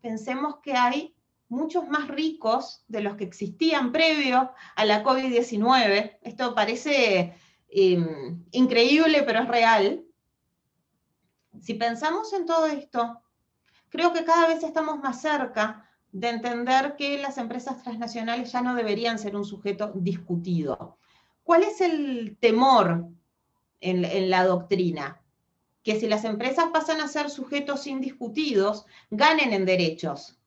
pensemos 0.00 0.56
que 0.62 0.74
hay 0.74 1.16
muchos 1.48 1.88
más 1.88 2.06
ricos 2.06 2.84
de 2.86 3.00
los 3.00 3.16
que 3.16 3.24
existían 3.24 3.90
previo 3.90 4.52
a 4.76 4.84
la 4.84 5.02
COVID-19. 5.02 6.18
Esto 6.22 6.54
parece 6.54 7.34
em, 7.68 8.44
increíble, 8.52 9.24
pero 9.24 9.40
es 9.40 9.48
real. 9.48 10.04
Si 11.60 11.74
pensamos 11.74 12.32
en 12.32 12.46
todo 12.46 12.66
esto, 12.66 13.20
creo 13.92 14.14
que 14.14 14.24
cada 14.24 14.48
vez 14.48 14.64
estamos 14.64 14.98
más 15.00 15.20
cerca 15.20 15.86
de 16.12 16.30
entender 16.30 16.96
que 16.96 17.18
las 17.18 17.36
empresas 17.36 17.82
transnacionales 17.82 18.50
ya 18.50 18.62
no 18.62 18.74
deberían 18.74 19.18
ser 19.18 19.36
un 19.36 19.44
sujeto 19.44 19.92
discutido. 19.94 20.96
¿Cuál 21.44 21.62
es 21.62 21.82
el 21.82 22.38
temor 22.40 23.06
en, 23.80 24.30
la 24.30 24.46
doctrina? 24.46 25.20
Que 25.82 26.00
si 26.00 26.08
las 26.08 26.24
empresas 26.24 26.66
pasan 26.72 27.02
a 27.02 27.08
ser 27.08 27.28
sujetos 27.28 27.86
indiscutidos, 27.86 28.86
ganen 29.10 29.52
en 29.52 29.66
derechos, 29.66 30.38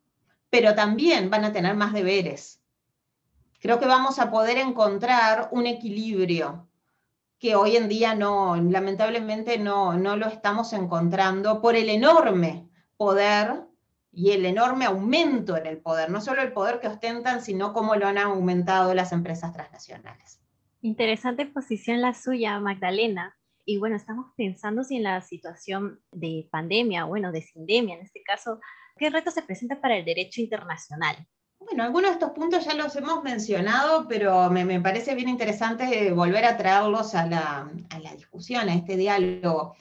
pero 0.50 0.74
también 0.74 1.30
van 1.30 1.46
a 1.46 1.54
tener 1.54 1.76
más 1.76 1.94
deberes. 1.94 2.62
Creo 3.60 3.80
que 3.80 3.86
vamos 3.86 4.18
a 4.18 4.32
poder 4.32 4.58
encontrar 4.58 5.50
un 5.52 5.68
equilibrio 5.68 6.68
que 7.38 7.56
hoy 7.56 7.76
en 7.76 7.90
día 7.90 8.16
no, 8.16 8.56
lamentablemente 8.56 9.60
no, 9.60 9.94
no 10.00 10.16
lo 10.16 10.28
estamos 10.28 10.74
encontrando 10.74 11.62
por 11.62 11.76
el 11.76 11.90
enorme 11.90 12.70
poder 12.98 13.66
y 14.12 14.32
el 14.32 14.46
enorme 14.46 14.86
aumento 14.86 15.58
en 15.58 15.66
el 15.66 15.78
poder, 15.78 16.10
no 16.10 16.22
solo 16.22 16.42
el 16.42 16.54
poder 16.54 16.80
que 16.80 16.88
ostentan, 16.88 17.42
sino 17.42 17.74
cómo 17.74 17.96
lo 17.96 18.08
han 18.08 18.18
aumentado 18.18 18.94
las 18.94 19.12
empresas 19.12 19.52
transnacionales. 19.52 20.40
Interesante 20.82 21.46
posición 21.46 22.02
la 22.02 22.14
suya, 22.14 22.60
Magdalena. 22.60 23.36
Y 23.66 23.78
bueno, 23.78 23.96
estamos 23.96 24.28
pensando 24.38 24.84
si 24.84 24.98
en 24.98 25.04
la 25.04 25.20
situación 25.22 26.00
de 26.12 26.48
pandemia, 26.52 27.04
bueno, 27.06 27.32
de 27.32 27.42
sindemia 27.42 27.96
en 27.96 28.02
este 28.02 28.22
caso, 28.24 28.60
¿qué 28.96 29.10
retos 29.10 29.34
se 29.34 29.42
presentan 29.42 29.82
para 29.82 29.98
el 29.98 30.06
derecho 30.06 30.40
internacional? 30.40 31.16
Bueno, 31.60 31.84
algunos 31.84 32.12
de 32.12 32.14
estos 32.14 32.32
puntos 32.32 32.64
ya 32.64 32.76
los 32.76 32.96
hemos 32.96 33.24
mencionado, 33.24 34.08
pero 34.08 34.50
me, 34.52 34.80
parece 34.80 35.16
bien 35.16 35.28
interesante 35.28 36.12
volver 36.14 36.46
a 36.46 36.58
traerlos 36.58 37.16
a 37.16 37.26
la, 37.26 37.72
a 37.90 38.00
la 38.00 38.14
discusión, 38.14 38.70
a 38.70 38.76
este 38.76 38.96
diálogo. 38.96 39.76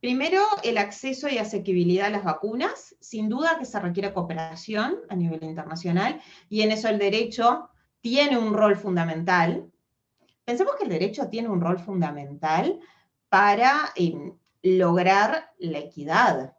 Primero, 0.00 0.40
el 0.62 0.78
acceso 0.78 1.28
y 1.28 1.36
asequibilidad 1.36 2.06
a 2.06 2.10
las 2.10 2.24
vacunas. 2.24 2.96
Sin 3.00 3.28
duda 3.28 3.58
que 3.58 3.66
se 3.66 3.78
requiere 3.78 4.14
cooperación 4.14 4.96
a 5.10 5.14
nivel 5.14 5.44
internacional 5.44 6.20
y 6.48 6.62
en 6.62 6.72
eso 6.72 6.88
el 6.88 6.98
derecho 6.98 7.68
tiene 8.00 8.38
un 8.38 8.54
rol 8.54 8.76
fundamental. 8.76 9.70
Pensemos 10.44 10.74
que 10.76 10.84
el 10.84 10.90
derecho 10.90 11.28
tiene 11.28 11.50
un 11.50 11.60
rol 11.60 11.78
fundamental 11.78 12.80
para 13.28 13.92
em, 13.94 14.32
lograr 14.62 15.52
la 15.58 15.78
equidad. 15.78 16.56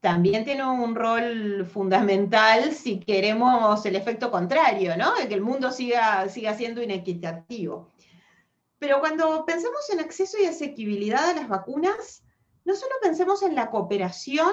También 0.00 0.44
tiene 0.44 0.66
un 0.66 0.96
rol 0.96 1.64
fundamental 1.66 2.72
si 2.72 2.98
queremos 2.98 3.86
el 3.86 3.94
efecto 3.94 4.32
contrario, 4.32 4.96
¿no? 4.96 5.14
De 5.14 5.28
que 5.28 5.34
el 5.34 5.40
mundo 5.40 5.70
siga, 5.70 6.28
siga 6.28 6.54
siendo 6.54 6.82
inequitativo. 6.82 7.92
Pero 8.78 8.98
cuando 8.98 9.46
pensamos 9.46 9.88
en 9.90 10.00
acceso 10.00 10.36
y 10.42 10.46
asequibilidad 10.46 11.30
a 11.30 11.34
las 11.34 11.48
vacunas, 11.48 12.23
no 12.64 12.74
solo 12.74 12.94
pensemos 13.02 13.42
en 13.42 13.54
la 13.54 13.70
cooperación, 13.70 14.52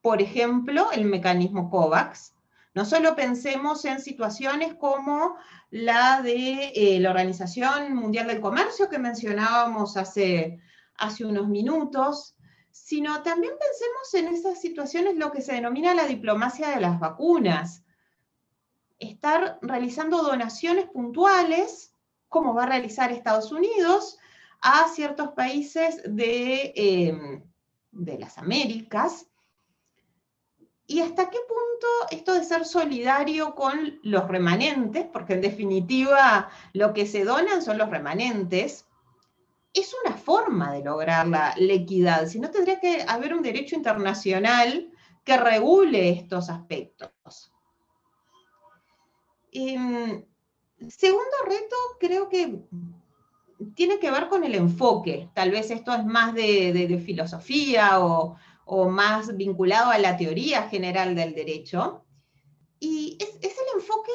por 0.00 0.22
ejemplo, 0.22 0.90
el 0.92 1.04
mecanismo 1.04 1.70
COVAX, 1.70 2.36
no 2.76 2.84
solo 2.84 3.16
pensemos 3.16 3.86
en 3.86 4.00
situaciones 4.00 4.74
como 4.74 5.36
la 5.70 6.20
de 6.20 6.72
eh, 6.74 7.00
la 7.00 7.08
Organización 7.08 7.94
Mundial 7.94 8.26
del 8.26 8.42
Comercio 8.42 8.90
que 8.90 8.98
mencionábamos 8.98 9.96
hace, 9.96 10.60
hace 10.98 11.24
unos 11.24 11.48
minutos, 11.48 12.36
sino 12.70 13.22
también 13.22 13.54
pensemos 13.58 14.14
en 14.14 14.34
esas 14.34 14.60
situaciones 14.60 15.16
lo 15.16 15.32
que 15.32 15.40
se 15.40 15.54
denomina 15.54 15.94
la 15.94 16.06
diplomacia 16.06 16.68
de 16.68 16.82
las 16.82 17.00
vacunas. 17.00 17.82
Estar 18.98 19.58
realizando 19.62 20.22
donaciones 20.22 20.84
puntuales, 20.84 21.94
como 22.28 22.52
va 22.52 22.64
a 22.64 22.66
realizar 22.66 23.10
Estados 23.10 23.52
Unidos, 23.52 24.18
a 24.60 24.88
ciertos 24.88 25.28
países 25.28 26.02
de, 26.04 26.72
em, 26.74 27.42
de 27.92 28.18
las 28.18 28.38
Américas. 28.38 29.26
¿Y 30.86 31.00
hasta 31.00 31.30
qué 31.30 31.38
punto 31.48 31.86
esto 32.10 32.34
de 32.34 32.44
ser 32.44 32.64
solidario 32.64 33.54
con 33.54 33.98
los 34.02 34.28
remanentes, 34.28 35.04
porque 35.12 35.34
en 35.34 35.40
definitiva 35.40 36.48
lo 36.72 36.92
que 36.92 37.06
se 37.06 37.24
donan 37.24 37.62
son 37.62 37.78
los 37.78 37.90
remanentes, 37.90 38.86
es 39.72 39.94
una 40.04 40.16
forma 40.16 40.72
de 40.72 40.84
lograr 40.84 41.26
la, 41.26 41.54
equidad? 41.58 42.28
Si 42.28 42.38
no, 42.38 42.50
tendría 42.50 42.78
que 42.78 43.04
haber 43.06 43.34
un 43.34 43.42
derecho 43.42 43.74
internacional 43.74 44.90
que 45.24 45.36
regule 45.36 46.10
estos 46.10 46.48
aspectos. 46.48 47.52
Em, 49.50 50.24
segundo 50.88 51.36
reto, 51.46 51.76
creo 51.98 52.28
que 52.28 52.62
tiene 53.74 53.98
que 53.98 54.10
ver 54.10 54.28
con 54.28 54.44
el 54.44 54.54
enfoque. 54.54 55.28
Tal 55.34 55.50
vez 55.50 55.70
esto 55.70 55.94
es 55.94 56.04
más 56.04 56.34
de, 56.34 57.02
filosofía 57.04 58.00
o, 58.00 58.36
más 58.88 59.36
vinculado 59.36 59.90
a 59.90 59.98
la 59.98 60.16
teoría 60.16 60.68
general 60.68 61.14
del 61.14 61.34
derecho. 61.34 62.04
Y 62.80 63.16
es, 63.20 63.38
el 63.42 63.80
enfoque 63.80 64.12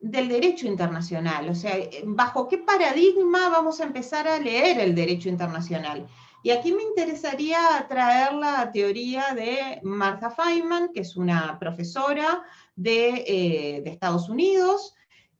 del 0.00 0.28
derecho 0.28 0.66
internacional, 0.66 1.48
o 1.48 1.54
sea, 1.54 1.74
bajo 2.04 2.46
qué 2.46 2.58
paradigma 2.58 3.48
vamos 3.48 3.80
a 3.80 3.84
empezar 3.84 4.28
a 4.28 4.38
leer 4.38 4.78
el 4.78 4.94
derecho 4.94 5.30
internacional. 5.30 6.06
Y 6.42 6.50
aquí 6.50 6.72
me 6.72 6.82
interesaría 6.82 7.86
traer 7.88 8.34
la 8.34 8.70
teoría 8.70 9.34
de 9.34 9.80
Martha 9.82 10.28
Feynman, 10.28 10.92
que 10.92 11.00
es 11.00 11.16
una 11.16 11.58
profesora 11.58 12.42
de, 12.76 13.24
eh, 13.26 13.80
de 13.82 13.90
Estados 13.90 14.28
Unidos, 14.28 14.94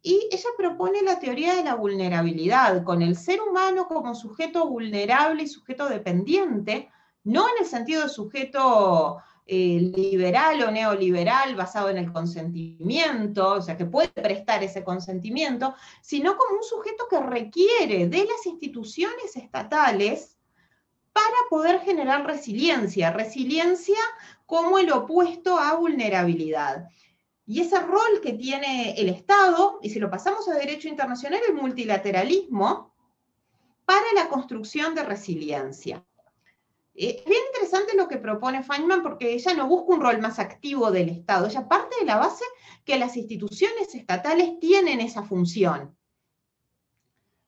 y 0.07 0.29
ella 0.31 0.51
propone 0.59 1.01
la 1.01 1.19
teoría 1.19 1.55
de 1.55 1.65
la 1.65 1.77
vulnerabilidad, 1.77 2.85
con 2.85 3.01
el 3.01 3.17
ser 3.17 3.41
humano 3.41 3.89
como 3.89 4.15
sujeto 4.15 4.69
vulnerable 4.69 5.45
y 5.45 5.47
sujeto 5.49 5.89
dependiente, 5.89 6.91
no 7.25 7.49
en 7.49 7.65
el 7.65 7.67
sentido 7.67 8.03
de 8.03 8.11
sujeto 8.11 9.23
eh, 9.47 9.93
liberal 9.97 10.63
o 10.63 10.71
neoliberal 10.71 11.57
basado 11.57 11.89
en 11.89 11.97
el 11.97 12.13
consentimiento, 12.13 13.53
o 13.53 13.63
sea, 13.63 13.79
que 13.79 13.87
puede 13.87 14.09
prestar 14.09 14.63
ese 14.63 14.85
consentimiento, 14.85 15.75
sino 16.03 16.37
como 16.37 16.59
un 16.59 16.65
sujeto 16.65 17.07
que 17.09 17.21
requiere 17.21 18.07
de 18.07 18.27
las 18.27 18.45
instituciones 18.45 19.35
estatales 19.37 20.37
para 21.15 21.37
poder 21.49 21.81
generar 21.81 22.27
resiliencia, 22.27 23.11
resiliencia 23.11 23.99
como 24.45 24.79
el 24.79 24.93
opuesto 24.93 25.59
a 25.59 25.77
vulnerabilidad. 25.77 26.91
Y 27.47 27.61
ese 27.61 27.79
rol 27.81 28.21
que 28.23 28.33
tiene 28.33 28.95
el 28.99 29.09
Estado, 29.09 29.79
y 29.83 29.91
si 29.91 29.99
lo 29.99 30.11
pasamos 30.11 30.49
a 30.49 30.55
derecho 30.55 30.89
internacional, 30.89 31.41
el 31.47 31.55
multilateralismo, 31.55 32.95
para 33.85 34.07
la 34.15 34.29
construcción 34.29 34.95
de 34.95 35.03
resiliencia. 35.03 36.05
Eh, 36.95 37.17
es 37.19 37.25
bien 37.25 37.43
interesante 37.53 37.97
lo 37.97 38.09
que 38.09 38.19
propone 38.19 38.63
Feynman 38.63 39.03
porque 39.03 39.35
ella 39.35 39.53
no 39.55 39.67
busca 39.67 39.95
un 39.95 40.01
rol 40.01 40.21
más 40.21 40.39
activo 40.39 40.91
del 40.91 41.09
Estado, 41.11 41.47
ella 41.47 41.69
parte 41.69 41.97
de 42.01 42.07
la 42.07 42.17
base 42.17 42.45
que 42.85 42.99
las 42.99 43.17
instituciones 43.17 43.95
estatales 43.95 44.59
tienen 44.61 45.01
esa 45.01 45.23
función. 45.23 45.97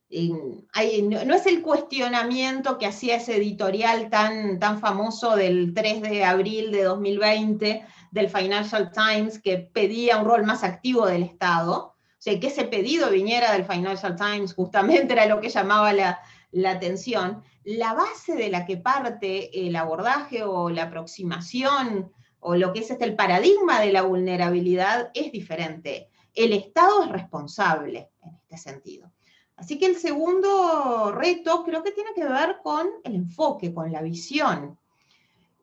No, 0.09 1.35
es 1.35 1.45
el 1.45 1.61
cuestionamiento 1.61 2.77
que 2.77 2.85
hacía 2.85 3.17
ese 3.17 3.35
editorial 3.35 4.09
tan, 4.09 4.59
tan 4.59 4.79
famoso 4.79 5.35
del 5.35 5.73
3 5.73 6.01
de 6.01 6.23
abril 6.23 6.71
de 6.71 6.83
2020 6.83 7.85
del 8.11 8.29
Financial 8.29 8.91
Times 8.91 9.39
que 9.39 9.57
pedía 9.57 10.17
un 10.17 10.25
rol 10.25 10.45
más 10.45 10.63
activo 10.63 11.05
del 11.05 11.23
Estado. 11.23 11.93
O 11.93 12.19
sea, 12.19 12.39
que 12.39 12.47
ese 12.47 12.63
pedido 12.65 13.09
viniera 13.09 13.51
del 13.51 13.65
Financial 13.65 14.15
Times 14.15 14.53
justamente 14.53 15.13
era 15.13 15.25
lo 15.25 15.41
que 15.41 15.49
llamaba 15.49 15.91
la, 15.93 16.19
la 16.51 16.71
atención. 16.71 17.43
La 17.63 17.93
base 17.93 18.35
de 18.35 18.49
la 18.49 18.65
que 18.65 18.77
parte 18.77 19.67
el 19.67 19.75
abordaje 19.75 20.43
o 20.43 20.69
la 20.69 20.83
aproximación 20.83 22.11
o 22.39 22.55
lo 22.55 22.71
que 22.71 22.79
es 22.79 22.89
este, 22.89 23.03
el 23.03 23.15
paradigma 23.15 23.81
de 23.81 23.91
la 23.91 24.03
vulnerabilidad 24.03 25.11
es 25.13 25.33
diferente. 25.33 26.09
El 26.33 26.53
Estado 26.53 27.03
es 27.03 27.09
responsable 27.09 28.09
en 28.21 28.35
este 28.35 28.57
sentido. 28.57 29.11
Así 29.57 29.77
que 29.77 29.87
el 29.87 29.97
segundo 29.97 31.11
reto 31.11 31.63
creo 31.63 31.83
que 31.83 31.91
tiene 31.91 32.13
que 32.13 32.25
ver 32.25 32.59
con 32.63 32.87
el 33.03 33.15
enfoque, 33.15 33.73
con 33.73 33.91
la 33.91 34.01
visión. 34.01 34.79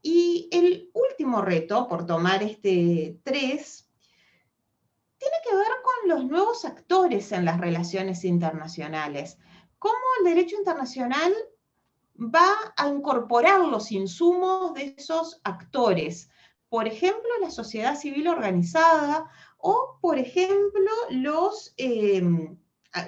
Y 0.03 0.49
el 0.51 0.91
último 0.93 1.41
reto, 1.41 1.89
por 1.89 2.05
tomar 2.05 2.43
este 2.43 3.19
tres, 3.23 3.89
tiene 5.17 5.37
que 5.49 5.57
ver 5.57 5.73
con 5.83 6.09
los 6.11 6.25
nuevos 6.27 6.65
actores 6.65 7.33
en 7.33 7.45
las 7.45 7.59
relaciones 7.59 8.25
internacionales. 8.25 9.39
Cómo 9.79 9.95
el 10.19 10.25
derecho 10.25 10.57
internacional 10.57 11.33
va 12.19 12.75
a 12.77 12.89
incorporar 12.89 13.61
los 13.61 13.91
insumos 13.93 14.75
de 14.75 14.95
esos 14.97 15.41
actores. 15.45 16.29
por 16.69 16.89
ejemplo, 16.89 17.31
la 17.41 17.53
sociedad 17.53 17.97
civil 17.97 18.27
organizada 18.27 19.31
o, 19.59 19.97
por 20.01 20.19
ejemplo, 20.19 20.91
los, 21.11 21.73
em, 21.77 22.59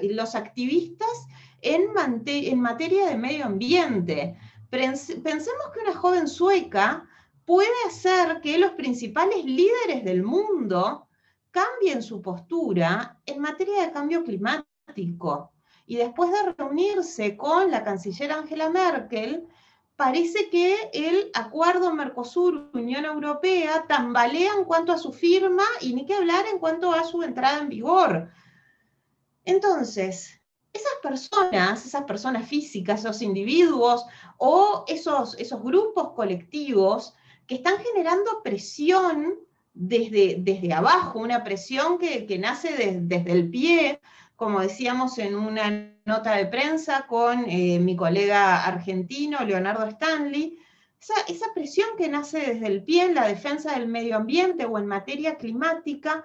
los 0.03 0.35
activistas 0.35 1.27
en, 1.63 2.61
materia 2.61 3.07
de 3.07 3.17
medio 3.17 3.47
ambiente. 3.47 4.39
Pensemos 4.71 5.71
que 5.73 5.81
una 5.81 5.95
joven 5.95 6.29
sueca 6.29 7.09
puede 7.45 7.69
hacer 7.87 8.41
que 8.41 8.59
los 8.59 8.73
principales 8.73 9.45
líderes 9.45 10.05
del 10.05 10.23
mundo 10.23 11.07
cambien 11.51 12.03
su 12.03 12.21
postura 12.21 13.19
en 13.25 13.41
materia 13.41 13.83
de 13.83 13.93
cambio 13.93 14.25
climático. 14.25 15.53
Y 15.87 15.97
después 15.97 16.31
de 16.33 16.53
reunirse 16.53 17.37
con 17.37 17.71
la 17.71 17.85
canciller 17.85 18.33
Angela 18.33 18.69
Merkel, 18.69 19.47
parece 19.95 20.51
que 20.51 20.91
el 20.93 21.31
acuerdo 21.33 21.95
Mercosur-Unión 21.95 23.05
Europea 23.05 23.87
tambalea 23.89 24.53
en 24.59 24.65
cuanto 24.65 24.93
a 24.93 24.99
su 24.99 25.13
firma 25.13 25.63
y 25.81 25.95
ni 25.95 26.05
que 26.05 26.15
hablar 26.15 26.45
en 26.53 26.59
cuanto 26.59 26.93
a 26.93 27.05
su 27.05 27.23
entrada 27.23 27.61
en 27.61 27.69
vigor. 27.69 28.29
Entonces, 29.47 30.43
esas 30.73 30.93
personas, 31.03 31.87
esas 31.87 32.03
personas 32.03 32.47
físicas, 32.47 33.01
esos 33.01 33.23
individuos 33.23 34.05
o 34.37 34.85
esos, 34.89 35.39
esos 35.39 35.63
grupos 35.63 36.13
colectivos 36.13 37.15
que 37.47 37.55
están 37.55 37.79
generando 37.79 38.43
presión 38.43 39.37
desde, 39.73 40.37
desde 40.41 40.73
abajo, 40.73 41.21
una 41.21 41.45
presión 41.45 41.99
que, 41.99 42.39
nace 42.39 42.99
desde 42.99 43.33
el 43.33 43.49
pie, 43.49 44.01
como 44.35 44.61
decíamos 44.61 45.17
en 45.19 45.37
una 45.37 45.95
nota 46.05 46.35
de 46.35 46.47
prensa 46.47 47.07
con 47.07 47.45
eh, 47.49 47.79
mi 47.79 47.95
colega 47.95 48.65
argentino, 48.65 49.45
Leonardo 49.45 49.87
Stanley, 49.87 50.59
esa, 51.01 51.15
esa, 51.29 51.47
presión 51.55 51.89
que 51.97 52.09
nace 52.09 52.39
desde 52.39 52.67
el 52.67 52.83
pie 52.83 53.05
en 53.05 53.15
la 53.15 53.29
defensa 53.29 53.79
del 53.79 53.87
medio 53.87 54.17
ambiente 54.17 54.65
o 54.65 54.77
en 54.77 54.87
materia 54.87 55.37
climática, 55.37 56.25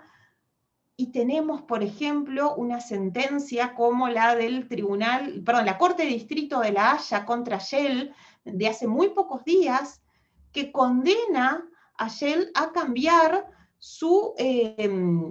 y 1.02 1.08
tenemos, 1.08 1.64
por 1.64 1.82
ejemplo, 1.82 2.54
una 2.54 2.80
sentencia 2.80 3.74
como 3.74 4.08
la 4.08 4.36
del 4.36 4.68
Tribunal, 4.68 5.42
perdón, 5.44 5.66
la 5.66 5.80
Corte 5.80 6.04
de 6.04 6.10
Distrito 6.10 6.60
de 6.60 6.72
La 6.72 6.92
Haya 6.92 7.26
contra 7.26 7.58
Shell 7.58 8.14
de 8.46 8.68
hace 8.68 8.86
muy 8.86 9.10
pocos 9.10 9.44
días, 9.44 10.04
que 10.52 10.72
condena 10.72 11.68
a 11.98 12.08
Shell 12.08 12.52
a 12.54 12.72
cambiar 12.72 13.48
su, 13.80 14.36
eh, 14.38 14.88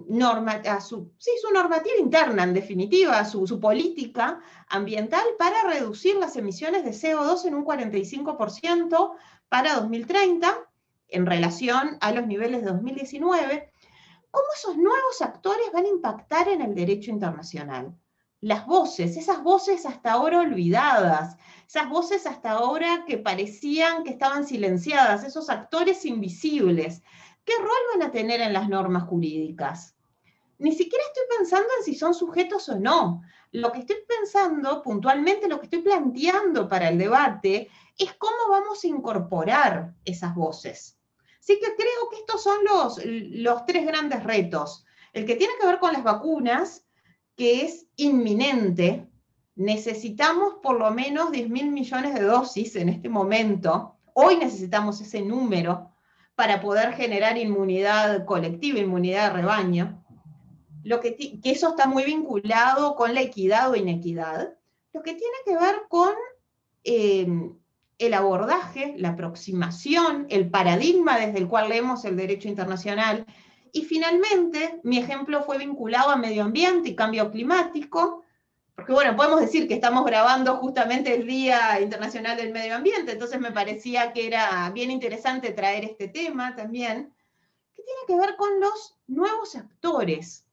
norma, 0.09 0.61
su, 0.81 1.13
su, 1.19 1.53
normativa 1.55 1.95
interna, 2.01 2.43
en 2.43 2.55
definitiva, 2.55 3.25
su, 3.25 3.61
política 3.61 4.41
ambiental 4.67 5.25
para 5.39 5.63
reducir 5.69 6.17
las 6.17 6.35
emisiones 6.35 6.85
de 6.85 6.91
CO2 6.91 7.45
en 7.45 7.55
un 7.55 7.65
45% 7.65 9.13
para 9.49 9.77
2030 9.77 10.69
en 11.11 11.27
relación 11.27 11.97
a 12.01 12.11
los 12.11 12.27
niveles 12.27 12.63
de 12.63 12.73
2019. 12.73 13.71
¿Cómo 14.31 14.47
esos 14.55 14.77
nuevos 14.77 15.23
actores 15.23 15.73
van 15.73 15.87
a 15.87 15.89
impactar 15.89 16.49
en 16.49 16.63
el 16.63 16.75
derecho 16.75 17.11
internacional? 17.11 17.97
Las 18.41 18.65
voces, 18.65 19.17
esas 19.17 19.43
voces 19.43 19.85
hasta 19.87 20.13
ahora 20.13 20.41
olvidadas, 20.41 21.37
esas 21.67 21.89
voces 21.89 22.27
hasta 22.27 22.53
ahora 22.53 23.05
que 23.07 23.19
parecían 23.19 24.05
que 24.05 24.11
estaban 24.11 24.47
silenciadas, 24.47 25.25
esos 25.25 25.51
actores 25.51 26.05
invisibles, 26.05 27.03
¿qué 27.45 27.53
rol 27.59 27.99
van 27.99 28.09
a 28.09 28.13
tener 28.13 28.41
en 28.41 28.53
las 28.53 28.69
normas 28.69 29.03
jurídicas? 29.05 29.97
Ni 30.59 30.73
siquiera 30.73 31.05
estoy 31.07 31.25
pensando 31.37 31.69
en 31.79 31.85
si 31.85 31.95
son 31.95 32.15
sujetos 32.15 32.69
o 32.69 32.79
no. 32.79 33.23
Lo 33.51 33.73
que 33.73 33.81
estoy 33.81 33.97
pensando, 34.07 34.83
puntualmente 34.83 35.49
lo 35.49 35.59
que 35.59 35.67
estoy 35.67 35.83
planteando 35.83 36.69
para 36.69 36.89
el 36.89 36.99
debate, 36.99 37.69
es 37.99 38.15
cómo 38.15 38.51
vamos 38.51 38.85
a 38.85 38.87
incorporar 38.87 39.95
esas 40.05 40.35
voces. 40.35 41.00
Así 41.41 41.59
que 41.59 41.75
creo 41.75 42.09
que 42.11 42.17
estos 42.19 42.43
son 42.43 42.59
los, 42.65 43.01
los 43.05 43.67
tres 43.67 43.87
grandes 43.87 44.23
retos. 44.23 44.85
El 45.13 45.25
que 45.25 45.37
tiene 45.37 45.55
que 45.59 45.67
ver 45.67 45.79
con 45.79 45.93
las 45.93 46.05
vacunas, 46.05 46.85
que 47.35 47.65
es 47.65 47.87
inminente, 47.97 49.09
necesitamos 49.57 50.55
por 50.63 50.79
lo 50.79 50.91
menos 50.91 51.31
10 51.33 51.49
mil 51.49 51.71
millones 51.71 52.15
de 52.15 52.23
dosis 52.23 52.77
en 52.77 52.89
este 52.89 53.09
momento. 53.09 53.97
Hoy 54.15 54.37
necesitamos 54.37 55.01
ese 55.01 55.23
número 55.23 55.91
para 56.35 56.61
poder 56.61 56.95
generar 56.95 57.37
inmunidad 57.37 58.25
colectiva, 58.25 58.79
inmunidad 58.79 59.29
de 59.29 59.37
rebaño. 59.41 60.05
Lo 60.83 61.01
que, 61.01 61.17
que 61.17 61.51
eso 61.51 61.71
está 61.71 61.87
muy 61.87 62.05
vinculado 62.05 62.97
con 62.97 63.15
la 63.15 63.21
equidad 63.21 63.71
o 63.71 63.77
inequidad. 63.77 64.55
Lo 64.93 65.03
que 65.03 65.15
tiene 65.15 65.37
que 65.45 65.57
ver 65.57 65.83
con 65.89 66.15
em, 66.85 67.60
el 68.01 68.15
abordaje, 68.15 68.95
la 68.97 69.11
aproximación, 69.11 70.27
el 70.31 70.49
paradigma 70.49 71.19
desde 71.19 71.39
el 71.39 71.49
cual 71.49 71.69
leemos 71.69 72.05
el 72.07 72.17
derecho 72.17 72.49
internacional. 72.49 73.27
Y 73.73 73.83
finalmente, 73.83 74.81
mi 74.83 74.99
ejemplo 74.99 75.43
fue 75.43 75.59
vinculado 75.59 76.11
a 76.11 76.17
medio 76.17 76.43
ambiente 76.43 76.89
y 76.89 76.97
cambio 76.97 77.31
climático, 77.31 78.25
porque 78.75 78.95
bueno, 78.95 79.15
podemos 79.15 79.41
decir 79.41 79.69
que 79.69 79.75
estamos 79.75 80.07
grabando 80.07 80.57
justamente 80.57 81.15
el 81.15 81.27
Día 81.27 81.79
Internacional 81.79 82.39
del 82.39 82.55
Medio 82.55 82.75
Ambiente, 82.75 83.13
entonces 83.13 83.39
me 83.39 83.53
parecía 83.53 84.15
que 84.15 84.27
era 84.27 84.71
bien 84.71 84.91
interesante 84.91 85.53
traer 85.53 85.85
este 85.85 86.09
tema 86.09 86.57
también, 86.57 87.13
que 87.77 87.83
tiene 87.83 88.01
que 88.07 88.17
ver 88.17 88.37
con 88.37 88.61
los 88.61 88.99
nuevos 89.09 89.57
actores. 89.57 90.47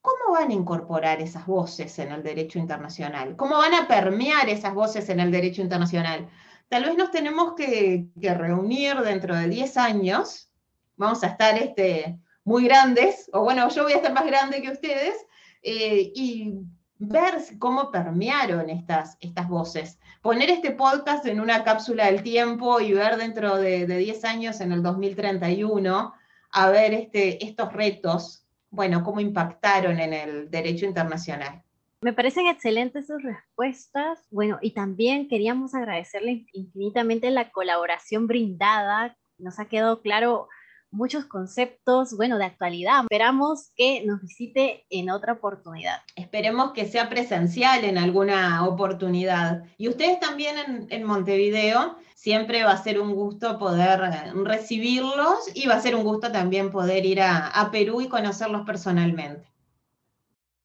¿Cómo 0.00 0.32
van 0.32 0.50
a 0.50 0.54
incorporar 0.54 1.20
esas 1.20 1.46
voces 1.46 1.98
en 1.98 2.12
el 2.12 2.22
derecho 2.22 2.58
internacional? 2.58 3.36
¿Cómo 3.36 3.58
van 3.58 3.74
a 3.74 3.86
permear 3.86 4.48
esas 4.48 4.72
voces 4.72 5.10
en 5.10 5.20
el 5.20 5.30
derecho 5.30 5.60
internacional? 5.60 6.30
Tal 6.68 6.84
vez 6.84 6.96
nos 6.96 7.10
tenemos 7.10 7.54
que, 7.54 8.08
reunir 8.16 8.96
dentro 8.96 9.36
de 9.36 9.48
10 9.48 9.76
años, 9.76 10.50
vamos 10.96 11.22
a 11.22 11.28
estar 11.28 11.56
este, 11.56 12.18
muy 12.44 12.64
grandes, 12.64 13.30
o 13.32 13.42
bueno, 13.42 13.68
yo 13.68 13.84
voy 13.84 13.92
a 13.92 13.96
estar 13.96 14.12
más 14.12 14.26
grande 14.26 14.60
que 14.60 14.72
ustedes, 14.72 15.14
eh, 15.62 16.12
y 16.14 16.54
ver 16.98 17.34
cómo 17.58 17.90
permearon 17.90 18.68
estas, 18.70 19.16
voces. 19.48 19.98
Poner 20.22 20.50
este 20.50 20.72
podcast 20.72 21.24
en 21.26 21.40
una 21.40 21.62
cápsula 21.62 22.06
del 22.06 22.22
tiempo 22.22 22.80
y 22.80 22.92
ver 22.92 23.16
dentro 23.16 23.56
de, 23.56 23.86
10 23.86 24.24
años, 24.24 24.60
en 24.60 24.72
el 24.72 24.82
2031, 24.82 26.14
a 26.50 26.70
ver 26.70 26.94
este, 26.94 27.44
estos 27.44 27.72
retos, 27.72 28.44
bueno, 28.70 29.04
cómo 29.04 29.20
impactaron 29.20 30.00
en 30.00 30.12
el 30.12 30.50
derecho 30.50 30.84
internacional. 30.84 31.62
Me 32.06 32.12
parecen 32.12 32.46
excelentes 32.46 33.08
sus 33.08 33.20
respuestas. 33.20 34.20
Bueno, 34.30 34.58
y 34.62 34.74
también 34.74 35.26
queríamos 35.26 35.74
agradecerle 35.74 36.46
infinitamente 36.52 37.32
la 37.32 37.50
colaboración 37.50 38.28
brindada. 38.28 39.16
Nos 39.38 39.58
ha 39.58 39.64
quedado 39.64 40.02
claro 40.02 40.46
muchos 40.92 41.24
conceptos, 41.24 42.16
bueno, 42.16 42.38
de 42.38 42.44
actualidad. 42.44 43.00
Esperamos 43.10 43.72
que 43.74 44.04
nos 44.06 44.20
visite 44.20 44.86
en 44.88 45.10
otra 45.10 45.32
oportunidad. 45.32 45.96
Esperemos 46.14 46.70
que 46.74 46.86
sea 46.86 47.08
presencial 47.08 47.82
en 47.82 47.98
alguna 47.98 48.64
oportunidad. 48.68 49.64
Y 49.76 49.88
ustedes 49.88 50.20
también 50.20 50.86
en, 50.88 51.02
Montevideo, 51.02 51.96
siempre 52.14 52.62
va 52.62 52.70
a 52.70 52.82
ser 52.84 53.00
un 53.00 53.16
gusto 53.16 53.58
poder 53.58 54.00
eh, 54.04 54.32
recibirlos 54.44 55.50
y 55.54 55.66
va 55.66 55.74
a 55.74 55.80
ser 55.80 55.96
un 55.96 56.04
gusto 56.04 56.30
también 56.30 56.70
poder 56.70 57.04
ir 57.04 57.20
a 57.20 57.68
Perú 57.72 58.00
y 58.00 58.06
conocerlos 58.06 58.64
personalmente. 58.64 59.55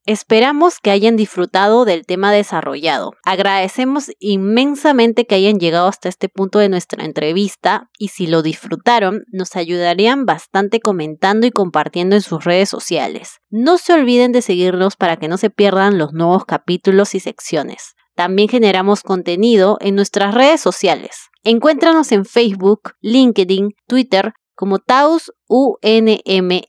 Esperamos 0.07 0.79
que 0.79 0.89
hayan 0.89 1.15
disfrutado 1.15 1.85
del 1.85 2.07
tema 2.07 2.31
desarrollado. 2.31 3.13
Agradecemos 3.23 4.11
inmensamente 4.19 5.27
que 5.27 5.35
hayan 5.35 5.59
llegado 5.59 5.87
hasta 5.87 6.09
este 6.09 6.27
punto 6.27 6.57
de 6.57 6.69
nuestra 6.69 7.05
entrevista 7.05 7.89
y 7.99 8.07
si 8.07 8.25
lo 8.25 8.41
disfrutaron, 8.41 9.25
nos 9.31 9.55
ayudarían 9.55 10.25
bastante 10.25 10.79
comentando 10.79 11.45
y 11.45 11.51
compartiendo 11.51 12.15
en 12.15 12.23
sus 12.23 12.43
redes 12.43 12.67
sociales. 12.67 13.41
No 13.51 13.77
se 13.77 13.93
olviden 13.93 14.31
de 14.31 14.41
seguirnos 14.41 14.95
para 14.95 15.17
que 15.17 15.27
no 15.27 15.37
se 15.37 15.51
pierdan 15.51 15.99
los 15.99 16.13
nuevos 16.13 16.45
capítulos 16.45 17.13
y 17.13 17.19
secciones. 17.19 17.93
También 18.15 18.49
generamos 18.49 19.03
contenido 19.03 19.77
en 19.81 19.95
nuestras 19.95 20.33
redes 20.33 20.61
sociales. 20.61 21.29
Encuéntranos 21.43 22.11
en 22.11 22.25
Facebook, 22.25 22.93
LinkedIn, 23.01 23.75
Twitter 23.87 24.33
como 24.61 24.77
Taus 24.77 25.33
UNMSM 25.47 26.61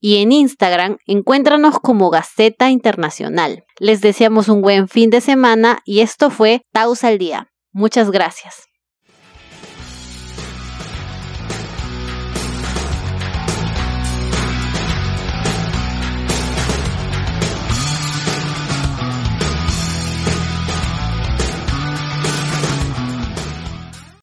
y 0.00 0.22
en 0.22 0.30
Instagram 0.30 0.98
encuéntranos 1.08 1.80
como 1.80 2.08
Gaceta 2.08 2.70
Internacional. 2.70 3.64
Les 3.80 4.00
deseamos 4.00 4.48
un 4.48 4.62
buen 4.62 4.86
fin 4.86 5.10
de 5.10 5.20
semana 5.20 5.80
y 5.84 6.02
esto 6.02 6.30
fue 6.30 6.62
Taus 6.72 7.02
al 7.02 7.18
Día. 7.18 7.48
Muchas 7.72 8.12
gracias. 8.12 8.73